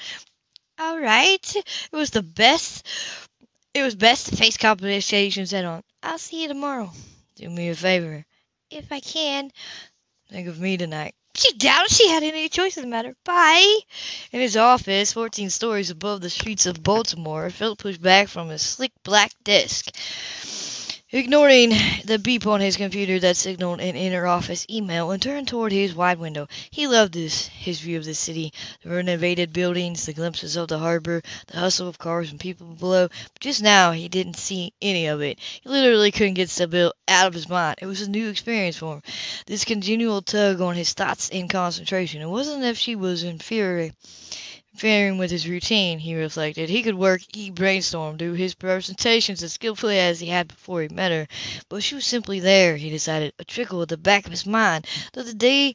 All 0.79 0.99
right. 0.99 1.57
It 1.57 1.97
was 1.97 2.11
the 2.11 2.23
best 2.23 2.87
it 3.75 3.83
was 3.83 3.95
best 3.95 4.27
to 4.29 4.37
face 4.37 4.57
complications 4.57 5.51
head 5.51 5.65
on. 5.65 5.83
I'll 6.03 6.19
see 6.19 6.43
you 6.43 6.49
tomorrow. 6.49 6.91
Do 7.37 7.49
me 7.49 7.69
a 7.69 7.75
favor. 7.75 8.25
If 8.71 8.91
I 8.91 9.01
can. 9.01 9.51
Think 10.31 10.49
of 10.49 10.59
me 10.59 10.77
tonight. 10.77 11.15
She 11.35 11.53
doubted 11.53 11.93
she 11.93 12.09
had 12.09 12.25
any 12.25 12.49
choice 12.49 12.77
in 12.77 12.83
the 12.83 12.89
matter. 12.89 13.15
Bye. 13.25 13.79
In 14.33 14.41
his 14.41 14.57
office, 14.57 15.13
14 15.13 15.51
stories 15.51 15.91
above 15.91 16.21
the 16.21 16.31
streets 16.31 16.67
of 16.67 16.83
Baltimore, 16.83 17.51
Philip 17.51 17.79
pushed 17.79 18.03
back 18.03 18.29
from 18.29 18.49
his 18.49 18.63
slick 18.63 18.93
black 19.05 19.33
desk. 19.45 19.95
Ignoring 21.11 21.71
the 22.05 22.19
beep 22.19 22.47
on 22.47 22.61
his 22.61 22.77
computer 22.77 23.19
that 23.19 23.39
signaled 23.39 23.81
an 23.81 23.97
inner 23.97 24.27
office 24.27 24.67
email 24.69 25.11
and 25.11 25.23
turned 25.23 25.49
toward 25.49 25.73
his 25.73 25.95
wide 25.95 26.19
window. 26.19 26.47
He 26.71 26.87
loved 26.87 27.15
this, 27.15 27.47
his 27.47 27.81
view 27.81 27.97
of 27.97 28.05
the 28.05 28.15
city, 28.15 28.53
the 28.83 28.91
renovated 28.91 29.55
buildings, 29.55 30.05
the 30.05 30.13
glimpses 30.13 30.55
of 30.57 30.69
the 30.69 30.79
harbor, 30.79 31.23
the 31.47 31.57
hustle 31.57 31.89
of 31.89 31.97
cars 31.97 32.31
and 32.31 32.39
people 32.39 32.75
below. 32.75 33.09
But 33.09 33.41
just 33.41 33.63
now 33.63 33.93
he 33.93 34.11
didn't 34.11 34.37
see 34.37 34.75
any 34.83 35.07
of 35.07 35.23
it. 35.23 35.39
He 35.63 35.71
literally 35.71 36.13
couldn't 36.13 36.35
get 36.35 36.51
Sybil 36.51 36.93
out 37.09 37.27
of 37.27 37.33
his 37.33 37.49
mind. 37.49 37.77
It 37.81 37.87
was 37.87 38.03
a 38.03 38.11
new 38.11 38.29
experience 38.29 38.77
for 38.77 38.97
him. 38.97 39.03
This 39.47 39.65
continual 39.65 40.21
tug 40.21 40.61
on 40.61 40.75
his 40.75 40.93
thoughts 40.93 41.31
and 41.31 41.49
concentration. 41.49 42.21
It 42.21 42.29
wasn't 42.29 42.65
as 42.65 42.73
if 42.73 42.77
she 42.79 42.97
was 42.97 43.23
inferior 43.23 43.93
Interfering 44.79 45.19
with 45.19 45.33
his 45.33 45.49
routine, 45.49 45.99
he 45.99 46.15
reflected. 46.15 46.69
He 46.69 46.85
could 46.85 46.95
work, 46.95 47.23
he 47.33 47.51
brainstormed, 47.51 48.19
do 48.19 48.35
his 48.35 48.55
presentations 48.55 49.43
as 49.43 49.55
skillfully 49.55 49.99
as 49.99 50.21
he 50.21 50.29
had 50.29 50.47
before 50.47 50.83
he 50.83 50.89
met 50.89 51.11
her. 51.11 51.27
But 51.69 51.83
she 51.83 51.97
was 51.97 52.07
simply 52.07 52.39
there, 52.39 52.77
he 52.77 52.89
decided, 52.89 53.33
a 53.41 53.45
trickle 53.45 53.83
at 53.83 53.89
the 53.89 53.97
back 53.97 54.25
of 54.25 54.31
his 54.31 54.47
mind, 54.47 54.87
through 55.13 55.25
the 55.25 55.35
day 55.35 55.75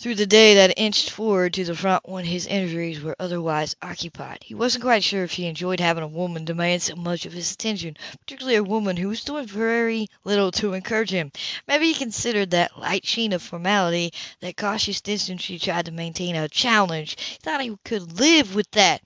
through 0.00 0.16
the 0.16 0.26
day 0.26 0.54
that 0.54 0.76
inched 0.76 1.10
forward 1.10 1.54
to 1.54 1.64
the 1.64 1.76
front 1.76 2.08
when 2.08 2.24
his 2.24 2.48
energies 2.48 3.00
were 3.00 3.14
otherwise 3.20 3.76
occupied. 3.82 4.40
He 4.44 4.56
wasn't 4.56 4.82
quite 4.82 5.04
sure 5.04 5.22
if 5.22 5.32
he 5.32 5.46
enjoyed 5.46 5.78
having 5.78 6.02
a 6.02 6.08
woman 6.08 6.44
demand 6.44 6.82
so 6.82 6.96
much 6.96 7.26
of 7.26 7.32
his 7.32 7.52
attention, 7.52 7.96
particularly 8.18 8.56
a 8.56 8.64
woman 8.64 8.96
who 8.96 9.10
was 9.10 9.22
doing 9.22 9.46
very 9.46 10.08
little 10.24 10.50
to 10.52 10.72
encourage 10.72 11.10
him. 11.10 11.30
Maybe 11.68 11.86
he 11.86 11.94
considered 11.94 12.50
that 12.50 12.76
light 12.76 13.06
sheen 13.06 13.32
of 13.32 13.42
formality, 13.42 14.12
that 14.40 14.56
cautious 14.56 15.00
distance 15.00 15.42
she 15.42 15.60
tried 15.60 15.86
to 15.86 15.92
maintain 15.92 16.34
a 16.34 16.48
challenge. 16.48 17.16
He 17.20 17.36
thought 17.36 17.60
he 17.60 17.76
could 17.84 18.18
live 18.18 18.39
live 18.40 18.54
with 18.54 18.70
that. 18.70 19.02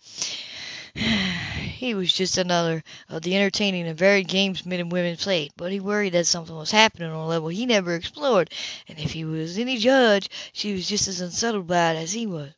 he 0.95 1.93
was 1.95 2.13
just 2.13 2.39
another 2.39 2.85
of 3.09 3.23
the 3.23 3.35
entertaining 3.35 3.89
and 3.89 3.99
varied 3.99 4.29
games 4.29 4.65
men 4.65 4.79
and 4.79 4.93
women 4.93 5.17
played, 5.17 5.51
but 5.57 5.73
he 5.73 5.81
worried 5.81 6.13
that 6.13 6.25
something 6.25 6.55
was 6.55 6.71
happening 6.71 7.11
on 7.11 7.17
a 7.17 7.27
level 7.27 7.49
he 7.49 7.67
never 7.67 7.95
explored, 7.95 8.49
and 8.87 8.97
if 8.97 9.11
he 9.11 9.25
was 9.25 9.59
any 9.59 9.77
judge, 9.77 10.29
she 10.53 10.73
was 10.73 10.89
just 10.89 11.09
as 11.09 11.21
unsettled 11.21 11.67
by 11.67 11.95
it 11.95 11.97
as 11.97 12.13
he 12.13 12.29
was. 12.29 12.53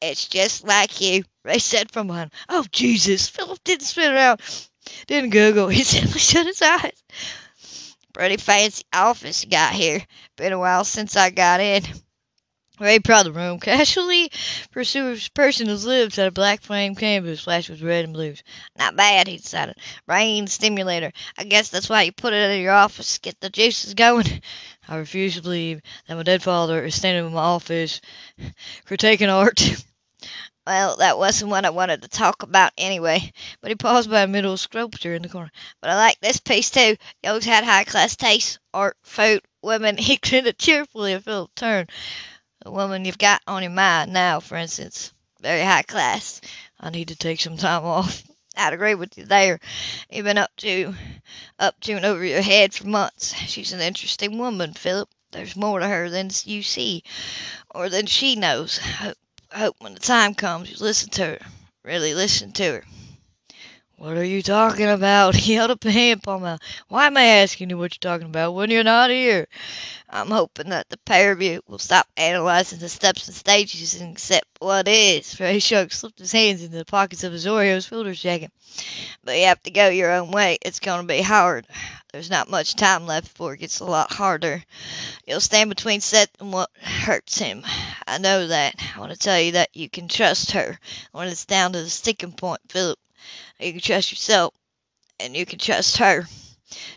It's 0.00 0.26
just 0.26 0.64
like 0.64 1.00
you, 1.00 1.22
Ray 1.44 1.58
said 1.58 1.92
from 1.92 2.08
behind. 2.08 2.32
Oh, 2.48 2.64
Jesus! 2.72 3.28
Philip 3.28 3.62
didn't 3.62 3.86
spin 3.86 4.12
around, 4.12 4.40
didn't 5.06 5.30
gurgle. 5.30 5.68
He 5.68 5.84
simply 5.84 6.18
shut 6.18 6.46
his 6.46 6.60
eyes. 6.60 7.04
Pretty 8.12 8.36
fancy 8.36 8.82
office 8.92 9.44
got 9.44 9.74
here. 9.74 10.02
Been 10.34 10.52
a 10.52 10.58
while 10.58 10.82
since 10.82 11.16
I 11.16 11.30
got 11.30 11.60
in. 11.60 11.84
Proud 12.76 13.26
of 13.26 13.32
the 13.32 13.32
room. 13.32 13.58
Casually 13.60 14.30
pursues 14.70 15.28
person 15.28 15.66
whose 15.66 15.86
lips 15.86 16.16
had 16.16 16.28
a 16.28 16.30
black 16.30 16.60
flame 16.60 16.94
canvas 16.94 17.44
flashed 17.44 17.70
with 17.70 17.80
red 17.80 18.04
and 18.04 18.12
blues. 18.12 18.42
Not 18.78 18.96
bad, 18.96 19.28
he 19.28 19.38
decided. 19.38 19.78
Brain 20.06 20.46
stimulator. 20.46 21.12
I 21.38 21.44
guess 21.44 21.70
that's 21.70 21.88
why 21.88 22.02
you 22.02 22.12
put 22.12 22.34
it 22.34 22.50
in 22.50 22.60
your 22.60 22.74
office, 22.74 23.18
get 23.18 23.40
the 23.40 23.48
juices 23.48 23.94
going. 23.94 24.42
I 24.88 24.96
refuse 24.98 25.36
to 25.36 25.42
believe 25.42 25.80
that 26.06 26.16
my 26.16 26.22
dead 26.22 26.42
father 26.42 26.84
is 26.84 26.94
standing 26.94 27.26
in 27.26 27.32
my 27.32 27.40
office 27.40 28.02
critiquing 28.86 29.32
art. 29.32 29.62
Well, 30.66 30.96
that 30.96 31.16
wasn't 31.16 31.52
what 31.52 31.64
I 31.64 31.70
wanted 31.70 32.02
to 32.02 32.08
talk 32.08 32.42
about 32.42 32.72
anyway. 32.76 33.32
But 33.62 33.70
he 33.70 33.76
paused 33.76 34.10
by 34.10 34.22
a 34.22 34.26
middle 34.26 34.56
sculpture 34.56 35.14
in 35.14 35.22
the 35.22 35.28
corner. 35.28 35.50
But 35.80 35.90
I 35.90 35.96
like 35.96 36.20
this 36.20 36.40
piece 36.40 36.70
too. 36.70 36.96
You 37.22 37.30
always 37.30 37.44
had 37.44 37.64
high 37.64 37.84
class 37.84 38.16
taste. 38.16 38.58
Art, 38.74 38.96
food, 39.02 39.42
women. 39.62 39.96
He 39.96 40.16
grinned 40.16 40.52
cheerfully 40.58 41.14
at 41.14 41.22
Philip 41.22 41.54
turned 41.54 41.90
the 42.66 42.72
woman 42.72 43.04
you've 43.04 43.16
got 43.16 43.40
on 43.46 43.62
your 43.62 43.70
mind 43.70 44.12
now, 44.12 44.40
for 44.40 44.56
instance, 44.56 45.12
very 45.40 45.62
high 45.62 45.82
class. 45.82 46.40
I 46.80 46.90
need 46.90 47.08
to 47.08 47.14
take 47.14 47.40
some 47.40 47.56
time 47.56 47.84
off. 47.84 48.24
I'd 48.56 48.72
agree 48.72 48.96
with 48.96 49.16
you 49.16 49.24
there. 49.24 49.60
You've 50.10 50.24
been 50.24 50.36
up 50.36 50.50
to, 50.56 50.92
up 51.60 51.78
to 51.82 51.92
and 51.92 52.04
over 52.04 52.24
your 52.24 52.42
head 52.42 52.74
for 52.74 52.88
months. 52.88 53.34
She's 53.34 53.72
an 53.72 53.80
interesting 53.80 54.36
woman, 54.38 54.72
Philip. 54.72 55.08
There's 55.30 55.54
more 55.54 55.78
to 55.78 55.86
her 55.86 56.10
than 56.10 56.30
you 56.42 56.64
see, 56.64 57.04
or 57.72 57.88
than 57.88 58.06
she 58.06 58.34
knows. 58.34 58.80
I 59.00 59.14
hope 59.52 59.76
when 59.78 59.94
the 59.94 60.00
time 60.00 60.34
comes 60.34 60.68
you 60.68 60.84
listen 60.84 61.10
to 61.10 61.24
her. 61.24 61.38
Really 61.84 62.14
listen 62.14 62.50
to 62.54 62.64
her. 62.64 62.84
What 63.98 64.18
are 64.18 64.24
you 64.24 64.42
talking 64.42 64.90
about? 64.90 65.34
Up 65.50 65.84
a 65.86 65.90
hand 65.90 66.22
palm 66.22 66.44
out. 66.44 66.60
Why 66.88 67.06
am 67.06 67.16
I 67.16 67.24
asking 67.40 67.70
you 67.70 67.78
what 67.78 67.94
you're 67.94 68.12
talking 68.12 68.28
about 68.28 68.52
when 68.52 68.70
you're 68.70 68.84
not 68.84 69.08
here? 69.08 69.48
I'm 70.10 70.30
hoping 70.30 70.68
that 70.68 70.90
the 70.90 70.98
pair 70.98 71.32
of 71.32 71.40
you 71.40 71.62
will 71.66 71.78
stop 71.78 72.06
analyzing 72.14 72.78
the 72.78 72.90
steps 72.90 73.26
and 73.26 73.34
stages 73.34 73.98
and 73.98 74.12
accept 74.12 74.46
what 74.58 74.86
is. 74.86 75.40
Ray 75.40 75.60
Shuck 75.60 75.92
slipped 75.92 76.18
his 76.18 76.30
hands 76.30 76.62
into 76.62 76.76
the 76.76 76.84
pockets 76.84 77.24
of 77.24 77.32
his 77.32 77.46
Orioles 77.46 77.86
fielder's 77.86 78.20
jacket. 78.20 78.52
But 79.24 79.38
you 79.38 79.46
have 79.46 79.62
to 79.62 79.70
go 79.70 79.88
your 79.88 80.12
own 80.12 80.30
way. 80.30 80.58
It's 80.60 80.80
going 80.80 81.00
to 81.00 81.06
be 81.06 81.22
hard. 81.22 81.66
There's 82.12 82.30
not 82.30 82.50
much 82.50 82.76
time 82.76 83.06
left 83.06 83.32
before 83.32 83.54
it 83.54 83.60
gets 83.60 83.80
a 83.80 83.86
lot 83.86 84.12
harder. 84.12 84.62
You'll 85.26 85.40
stand 85.40 85.70
between 85.70 86.02
Seth 86.02 86.38
and 86.38 86.52
what 86.52 86.68
hurts 86.82 87.38
him. 87.38 87.64
I 88.06 88.18
know 88.18 88.46
that. 88.48 88.74
I 88.94 89.00
want 89.00 89.12
to 89.12 89.18
tell 89.18 89.40
you 89.40 89.52
that 89.52 89.74
you 89.74 89.88
can 89.88 90.08
trust 90.08 90.50
her. 90.50 90.78
When 91.12 91.28
it's 91.28 91.46
down 91.46 91.72
to 91.72 91.82
the 91.82 91.88
sticking 91.88 92.32
point, 92.32 92.60
Philip, 92.68 92.98
you 93.58 93.72
can 93.72 93.80
trust 93.80 94.12
yourself, 94.12 94.54
and 95.20 95.36
you 95.36 95.46
can 95.46 95.58
trust 95.58 95.98
her. 95.98 96.26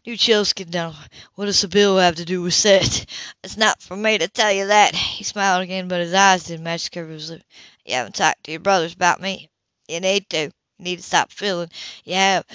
New 0.06 0.18
chills 0.18 0.54
get 0.54 0.72
down. 0.72 0.96
What 1.36 1.46
does 1.46 1.60
Sybil 1.60 2.00
have 2.00 2.16
to 2.16 2.26
do 2.26 2.42
with 2.42 2.54
Seth? 2.54 3.06
It's 3.44 3.58
not 3.58 3.82
for 3.82 3.96
me 3.96 4.18
to 4.18 4.28
tell 4.28 4.52
you 4.52 4.68
that. 4.68 4.96
He 4.96 5.24
smiled 5.24 5.62
again, 5.62 5.88
but 5.88 6.02
his 6.02 6.14
eyes 6.14 6.46
didn't 6.46 6.64
match 6.64 6.86
the 6.86 6.90
curve 6.90 7.10
of 7.10 7.14
his 7.14 7.30
lips. 7.30 7.46
You 7.86 7.94
haven't 7.96 8.16
talked 8.16 8.44
to 8.46 8.52
your 8.52 8.60
brothers 8.60 8.94
about 8.94 9.22
me. 9.22 9.50
You 9.88 10.00
need 10.00 10.30
to. 10.30 10.46
You 10.46 10.52
need 10.80 10.98
to 10.98 11.04
stop 11.04 11.32
feeling 11.32 11.70
you 12.06 12.16
have 12.16 12.46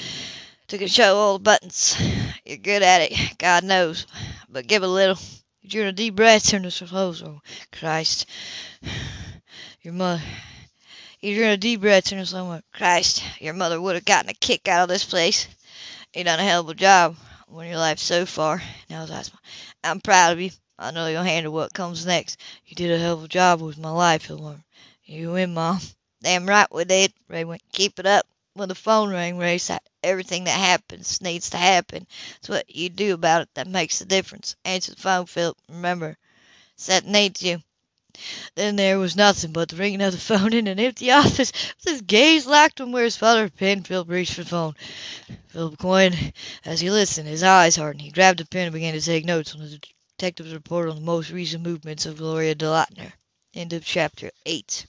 to 0.69 0.79
control 0.79 1.17
all 1.17 1.33
the 1.35 1.43
buttons. 1.43 1.97
You're 2.45 2.57
good 2.57 2.83
at 2.83 3.03
it, 3.03 3.39
God 3.39 3.65
knows. 3.65 4.07
But 4.49 4.67
give 4.67 4.83
a 4.83 4.89
little. 4.89 5.19
You 5.61 5.71
drew 5.71 5.87
a 5.87 5.93
deep 5.93 6.17
breath, 6.17 6.49
to 6.49 6.87
close. 6.87 7.23
Oh, 7.23 7.41
Christ. 7.73 8.27
Your 9.83 9.95
mother. 9.95 10.23
You 11.25 11.37
drew 11.37 11.49
a 11.49 11.57
deep 11.57 11.81
breath, 11.81 12.05
to 12.05 12.27
slow 12.27 12.61
Christ, 12.75 13.25
your 13.41 13.55
mother 13.55 13.81
would 13.81 13.95
have 13.95 14.05
gotten 14.05 14.29
a 14.29 14.35
kick 14.35 14.69
out 14.69 14.83
of 14.83 14.89
this 14.91 15.07
place. 15.07 15.49
You 16.15 16.23
done 16.23 16.39
a 16.39 16.45
hell 16.45 16.61
of 16.61 16.69
a 16.69 16.75
job 16.75 17.17
on 17.51 17.67
your 17.67 17.79
life 17.79 17.99
so 17.99 18.27
far. 18.27 18.63
Now, 18.91 19.07
that's 19.07 19.31
I'm 19.83 20.03
proud 20.03 20.35
of 20.35 20.41
you. 20.43 20.51
I 20.79 20.91
know 20.91 21.07
you'll 21.07 21.23
handle 21.23 21.55
what 21.55 21.73
comes 21.73 22.05
next. 22.05 22.39
You 22.67 22.77
did 22.77 22.91
a 22.91 22.99
hell 22.99 23.15
of 23.15 23.25
a 23.25 23.29
job 23.29 23.63
with 23.63 23.79
my 23.79 23.91
life, 23.91 24.29
Hilmar. 24.29 24.63
You 25.07 25.33
win, 25.33 25.55
Mom. 25.55 25.81
Damn 26.23 26.45
right 26.45 26.71
we 26.71 26.85
did. 26.85 27.11
Ray 27.27 27.45
went, 27.45 27.63
keep 27.73 27.99
it 27.99 28.05
up. 28.05 28.27
When 28.53 28.69
the 28.69 28.75
phone 28.75 29.09
rang, 29.09 29.39
Ray 29.39 29.57
said, 29.57 29.81
everything 30.03 30.45
that 30.45 30.61
happens 30.61 31.23
needs 31.23 31.49
to 31.51 31.57
happen. 31.57 32.07
It's 32.37 32.51
what 32.51 32.69
you 32.69 32.91
do 32.91 33.15
about 33.15 33.41
it 33.41 33.49
that 33.55 33.67
makes 33.67 33.99
the 33.99 34.05
difference. 34.05 34.57
Answer 34.67 34.95
the 34.95 35.01
phone, 35.01 35.25
Philip. 35.25 35.57
Remember, 35.71 36.19
Seth 36.77 37.07
needs 37.07 37.43
you. 37.43 37.63
Then 38.55 38.77
there 38.77 38.99
was 38.99 39.17
nothing 39.17 39.53
but 39.53 39.69
the 39.69 39.77
ringing 39.77 40.01
of 40.01 40.13
the 40.13 40.19
phone 40.19 40.53
in 40.53 40.67
an 40.67 40.79
empty 40.79 41.11
office, 41.13 41.53
with 41.53 41.93
his 41.93 42.01
gaze 42.03 42.47
locked 42.47 42.81
on 42.81 42.93
where 42.93 43.05
his 43.05 43.17
father 43.17 43.43
had 43.43 43.57
been. 43.57 43.83
Philip 43.83 44.09
reached 44.09 44.35
for 44.35 44.45
the 44.45 44.51
phone. 44.51 44.75
Philip 45.49 45.79
Quinn, 45.79 46.33
as 46.65 46.81
he 46.81 46.91
listened, 46.91 47.29
his 47.29 47.43
eyes 47.43 47.77
hardened. 47.77 48.03
He 48.03 48.11
grabbed 48.11 48.41
a 48.41 48.45
pen 48.47 48.67
and 48.67 48.73
began 48.73 48.95
to 48.95 49.01
take 49.01 49.25
notes 49.25 49.55
on 49.55 49.61
the 49.61 49.81
detective's 50.17 50.55
report 50.55 50.89
on 50.89 50.97
the 50.97 51.03
most 51.03 51.31
recent 51.31 51.63
movements 51.63 52.07
of 52.07 52.19
Gloria 52.19 52.55
DeLauter. 52.55 53.13
End 53.55 53.73
of 53.73 53.85
chapter 53.85 54.31
8. 54.47 54.87